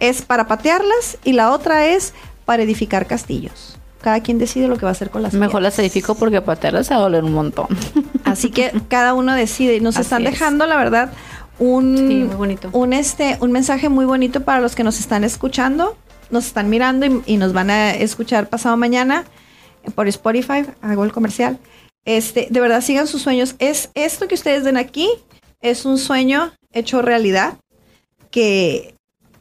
[0.00, 2.14] es para patearlas y la otra es
[2.44, 3.76] para edificar castillos.
[4.00, 6.86] Cada quien decide lo que va a hacer con las Mejor las edifico porque patearlas
[6.86, 7.66] se va a doler un montón.
[8.24, 9.76] Así que cada uno decide.
[9.76, 11.12] Y nos están dejando, la verdad,
[11.58, 12.30] un,
[12.72, 15.98] un, este, un mensaje muy bonito para los que nos están escuchando,
[16.30, 19.26] nos están mirando y, y nos van a escuchar pasado mañana
[19.94, 20.64] por Spotify.
[20.80, 21.58] Hago el comercial.
[22.06, 23.54] Este, de verdad sigan sus sueños.
[23.58, 25.10] Es esto que ustedes ven aquí,
[25.60, 27.58] es un sueño hecho realidad
[28.30, 28.94] que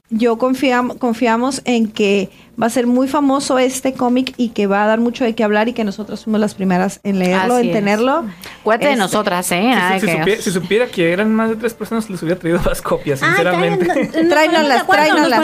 [0.10, 2.30] yo confiamos, en que
[2.62, 5.44] va a ser muy famoso este cómic y que va a dar mucho de qué
[5.44, 8.26] hablar y que nosotros fuimos las primeras en leerlo, en tenerlo.
[8.64, 9.74] Cuente de este, nosotras, ¿eh?
[10.40, 13.86] Si, supiera, que eran más de tres personas, les hubiera traído las copias, sinceramente.
[14.30, 15.42] tráiganlas, tráiganlas.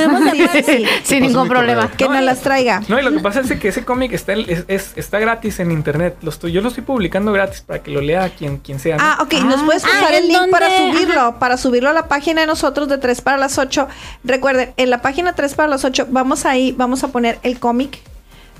[1.04, 1.90] Sin ningún problema.
[1.92, 2.82] Que nos las traiga.
[2.88, 6.18] No, y lo que pasa es que ese cómic está, es, está gratis en internet.
[6.22, 8.98] Lo estoy, yo lo estoy publicando gratis para que lo lea quien, quien sea.
[9.00, 9.34] Ah, ok.
[9.46, 12.90] nos puedes ah, pasar el link para subirlo, para subirlo a la página de nosotros
[12.90, 13.88] de 3 para las 8.
[14.24, 17.60] Recuerden, en la página 3 para las 8, vamos ahí, vamos a a poner el
[17.60, 18.00] cómic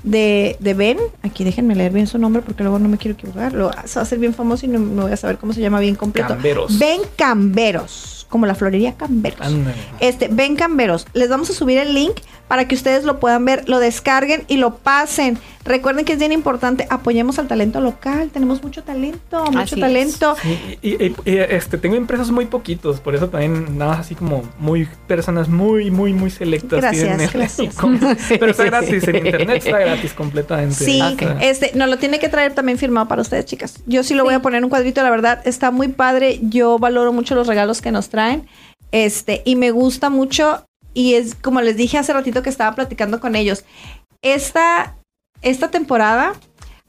[0.02, 0.98] de, de, Ben.
[1.22, 3.52] Aquí déjenme leer bien su nombre porque luego no me quiero equivocar.
[3.52, 5.80] Lo, va a ser bien famoso y no, me voy a saber cómo se llama
[5.80, 6.28] bien completo.
[6.28, 6.78] Camberos.
[6.78, 8.25] Ben Camberos.
[8.28, 9.54] Como la florería Camberos.
[10.00, 11.06] Este, Ben Camberos.
[11.12, 12.16] Les vamos a subir el link
[12.48, 15.38] para que ustedes lo puedan ver, lo descarguen y lo pasen.
[15.64, 20.36] Recuerden que es bien importante, apoyemos al talento local, tenemos mucho talento, mucho talento.
[20.80, 25.90] y, este, tengo empresas muy poquitos, por eso también nada así como muy personas muy,
[25.90, 26.80] muy, muy selectas.
[26.80, 27.74] Gracias, gracias.
[28.28, 30.76] Pero está gratis, en internet está gratis completamente.
[30.76, 31.02] Sí,
[31.40, 33.80] este, nos lo tiene que traer también firmado para ustedes, chicas.
[33.86, 36.38] Yo sí lo voy a poner en un cuadrito, la verdad, está muy padre.
[36.42, 38.15] Yo valoro mucho los regalos que nos traen.
[38.92, 40.64] Este, y me gusta mucho,
[40.94, 43.64] y es como les dije hace ratito que estaba platicando con ellos,
[44.22, 44.96] esta,
[45.42, 46.34] esta temporada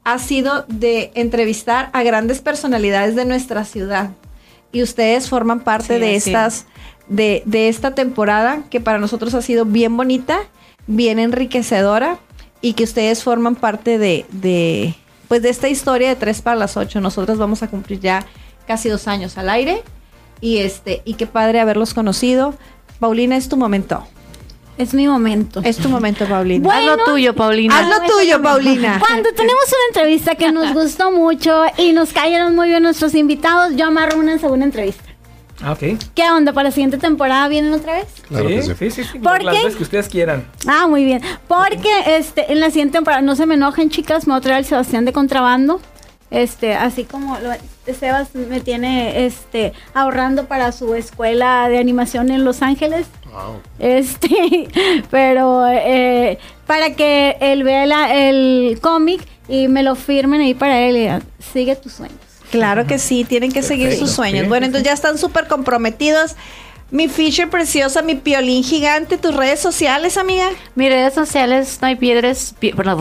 [0.04, 4.12] ha sido de entrevistar a grandes personalidades de nuestra ciudad.
[4.72, 6.66] Y ustedes forman parte de estas,
[7.08, 10.40] de, de, esta temporada que para nosotros ha sido bien bonita,
[10.88, 12.20] bien enriquecedora
[12.62, 14.96] y que ustedes forman parte de, de,
[15.28, 17.02] pues de esta historia de tres para las ocho.
[17.02, 18.26] Nosotros vamos a cumplir ya
[18.66, 19.84] casi dos años al aire
[20.42, 22.54] y este, y qué padre haberlos conocido.
[23.00, 24.08] Paulina, es tu momento.
[24.78, 25.62] Es mi momento.
[25.64, 26.70] Es tu momento, Paulina.
[26.72, 27.80] haz lo tuyo, Paulina.
[27.80, 29.00] Haz lo tuyo, Paulina.
[29.00, 33.76] Cuando tenemos una entrevista que nos gustó mucho y nos cayeron muy bien nuestros invitados,
[33.76, 35.04] yo amarro una segunda entrevista.
[35.64, 36.00] Ah, ok.
[36.14, 36.54] ¿Qué onda?
[36.54, 38.06] ¿Para la siguiente temporada vienen otra vez?
[38.28, 39.20] Claro sí, sí, sí, sí.
[39.20, 40.46] Por las veces que ustedes quieran.
[40.68, 41.22] Ah, muy bien.
[41.48, 44.60] Porque este, en la siguiente temporada, no se me enojen, chicas, me voy a traer
[44.60, 45.82] el Sebastián de contrabando.
[46.30, 47.52] Este, así como lo,
[47.94, 53.08] Sebas me tiene este ahorrando para su escuela de animación en Los Ángeles.
[53.32, 53.62] Wow.
[53.80, 54.68] Este,
[55.10, 60.98] pero eh, para que él vea el cómic y me lo firmen ahí para él
[60.98, 62.18] y sigue tus sueños.
[62.52, 64.48] Claro que sí, tienen que seguir sus sueños.
[64.48, 66.36] Bueno, entonces ya están súper comprometidos.
[66.90, 70.50] Mi Fisher preciosa, mi piolín gigante, tus redes sociales, amiga.
[70.76, 72.56] Mis redes sociales, no hay piedras.
[72.60, 72.98] perdón,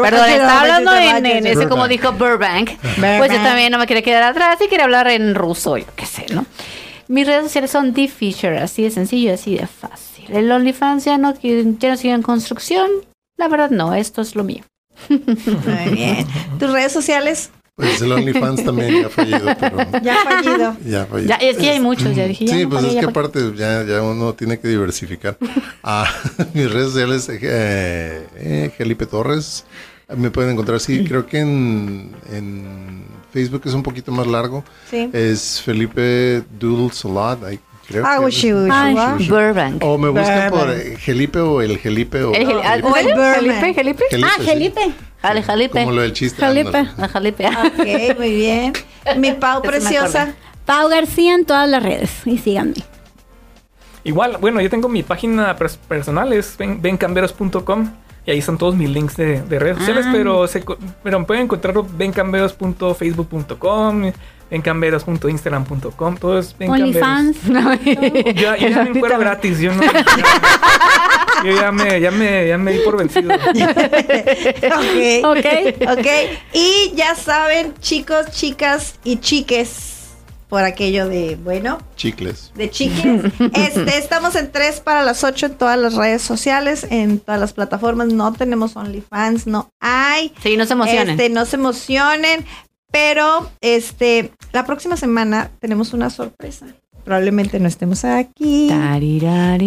[0.00, 2.70] perdón, estaba hablando en, ese, como dijo Burbank.
[3.18, 6.04] Pues yo también no me quería quedar atrás y quería hablar en ruso, yo qué
[6.04, 6.46] sé, ¿no?
[7.08, 10.26] Mis redes sociales son The Fisher, así de sencillo, así de fácil.
[10.28, 12.90] El OnlyFans ya no, ya no sigue en construcción.
[13.36, 14.64] La verdad, no, esto es lo mío.
[15.08, 16.26] Muy bien.
[16.58, 17.50] ¿Tus redes sociales?
[17.76, 19.76] Pues el OnlyFans también ya ha fallido, pero...
[20.02, 20.76] Ya ha fallido.
[20.82, 21.28] Ya ha fallido.
[21.28, 22.48] Ya, es que hay muchos, ya dije.
[22.48, 25.36] sí, pues es que aparte ya, ya uno tiene que diversificar.
[25.88, 26.08] Ah,
[26.54, 29.64] mis redes sociales, eh, eh, Felipe Torres,
[30.16, 34.64] me pueden encontrar, sí, creo que en, en Facebook es un poquito más largo.
[34.90, 35.08] Sí.
[35.12, 38.52] Es Felipe Doodle Salad, ahí Creo ah, que
[39.28, 39.84] Burbank.
[39.84, 43.74] O me buscan por Felipe o el Felipe o el, ah, Felipe.
[43.74, 44.92] Felipe, Ah, Felipe.
[45.22, 45.80] Jale, Jalipe.
[45.80, 46.38] Como lo del chiste.
[46.40, 46.86] Jalipe.
[46.96, 47.46] La Jalipe.
[47.46, 48.72] Ok, muy bien.
[49.16, 50.34] Mi Pau preciosa.
[50.64, 52.10] Pau García en todas las redes.
[52.24, 52.74] Y síganme.
[54.04, 57.90] Igual, bueno, yo tengo mi página personal, es bencamberos.com.
[58.24, 60.12] Y ahí están todos mis links de, redes sociales, ah.
[60.12, 60.64] pero, se,
[61.02, 64.12] pero pueden encontrarlo bencamberos.facebook.com,
[66.18, 67.36] todo es bencamberos.
[68.34, 69.82] ya, ya me encuentro gratis, yo no...
[71.44, 73.34] Yo ya me, ya me, ya me di por vencido.
[73.34, 73.40] ok.
[75.24, 75.46] Ok.
[75.98, 76.06] Ok.
[76.52, 79.92] Y ya saben, chicos, chicas y chiques.
[80.48, 81.78] Por aquello de, bueno.
[81.96, 82.52] Chicles.
[82.54, 83.32] De chicles.
[83.52, 87.52] Este, estamos en tres para las ocho en todas las redes sociales, en todas las
[87.52, 88.08] plataformas.
[88.08, 90.32] No tenemos OnlyFans, no hay.
[90.40, 91.10] Sí, no se emocionen.
[91.10, 92.46] Este, no se emocionen.
[92.90, 96.66] Pero, este, la próxima semana tenemos una sorpresa
[97.06, 98.66] probablemente no estemos aquí.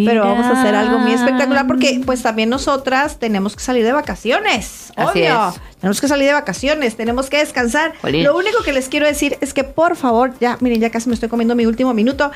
[0.04, 3.92] Pero vamos a hacer algo muy espectacular porque pues también nosotras tenemos que salir de
[3.92, 4.92] vacaciones.
[4.96, 5.54] obvio.
[5.80, 7.94] Tenemos que salir de vacaciones, tenemos que descansar.
[8.02, 11.14] Lo único que les quiero decir es que por favor, ya, miren, ya casi me
[11.14, 12.30] estoy comiendo mi último minuto.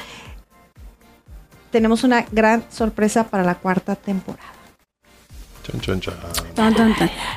[1.70, 4.53] Tenemos una gran sorpresa para la cuarta temporada.
[5.64, 6.14] Chon, chon, chon.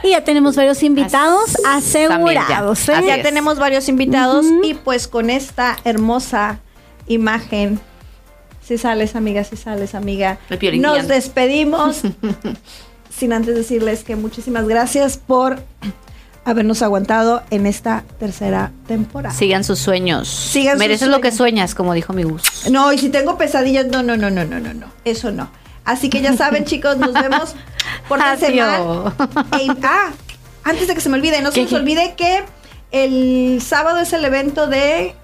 [0.03, 2.86] Y ya tenemos varios invitados asegurados.
[2.86, 3.23] Ya, ¿eh?
[3.23, 6.59] tenemos varios invitados y pues con esta hermosa
[7.07, 7.80] imagen.
[8.61, 10.39] Si sales, amiga, si sales, amiga.
[10.80, 12.01] Nos despedimos
[13.09, 15.63] sin antes decirles que muchísimas gracias por
[16.43, 19.34] habernos aguantado en esta tercera temporada.
[19.34, 20.28] Sigan sus sueños.
[20.28, 22.69] Sigan Mereces lo que sueñas, como dijo mi bus.
[22.69, 24.88] No, y si tengo pesadillas, no, no, no, no, no, no, no.
[25.05, 25.49] Eso no.
[25.86, 27.55] Así que ya saben, chicos, nos vemos
[28.07, 29.15] por semana.
[29.83, 30.11] ah,
[30.63, 32.43] antes de que se me olvide, no se nos olvide que
[32.91, 35.15] el sábado es el evento de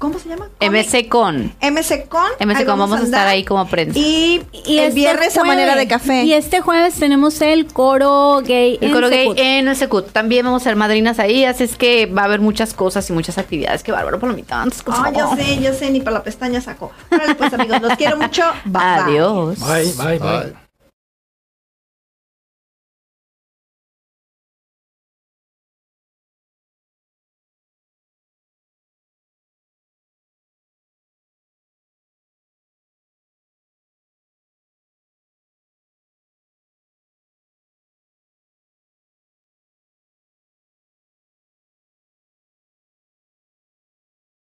[0.00, 0.48] ¿Cómo se llama?
[0.62, 1.52] MC Con.
[1.60, 2.30] MC Con.
[2.40, 3.98] MC Con, vamos, a, estar ahí como prensa.
[3.98, 6.24] Y, el este viernes a manera de café.
[6.24, 8.78] Y este jueves tenemos el coro gay.
[8.80, 10.10] El coro gay en el Secut.
[10.10, 13.12] También vamos a ser madrinas ahí, así es que va a haber muchas cosas y
[13.12, 13.82] muchas actividades.
[13.82, 14.64] Qué bárbaro, palomita.
[14.86, 16.92] Ah, yo sé, yo sé, ni para la pestaña saco.
[17.10, 18.44] Vale, pues amigos, los quiero mucho.
[18.64, 19.58] Bye, Adiós.
[19.58, 20.18] bye, bye.
[20.18, 20.69] bye.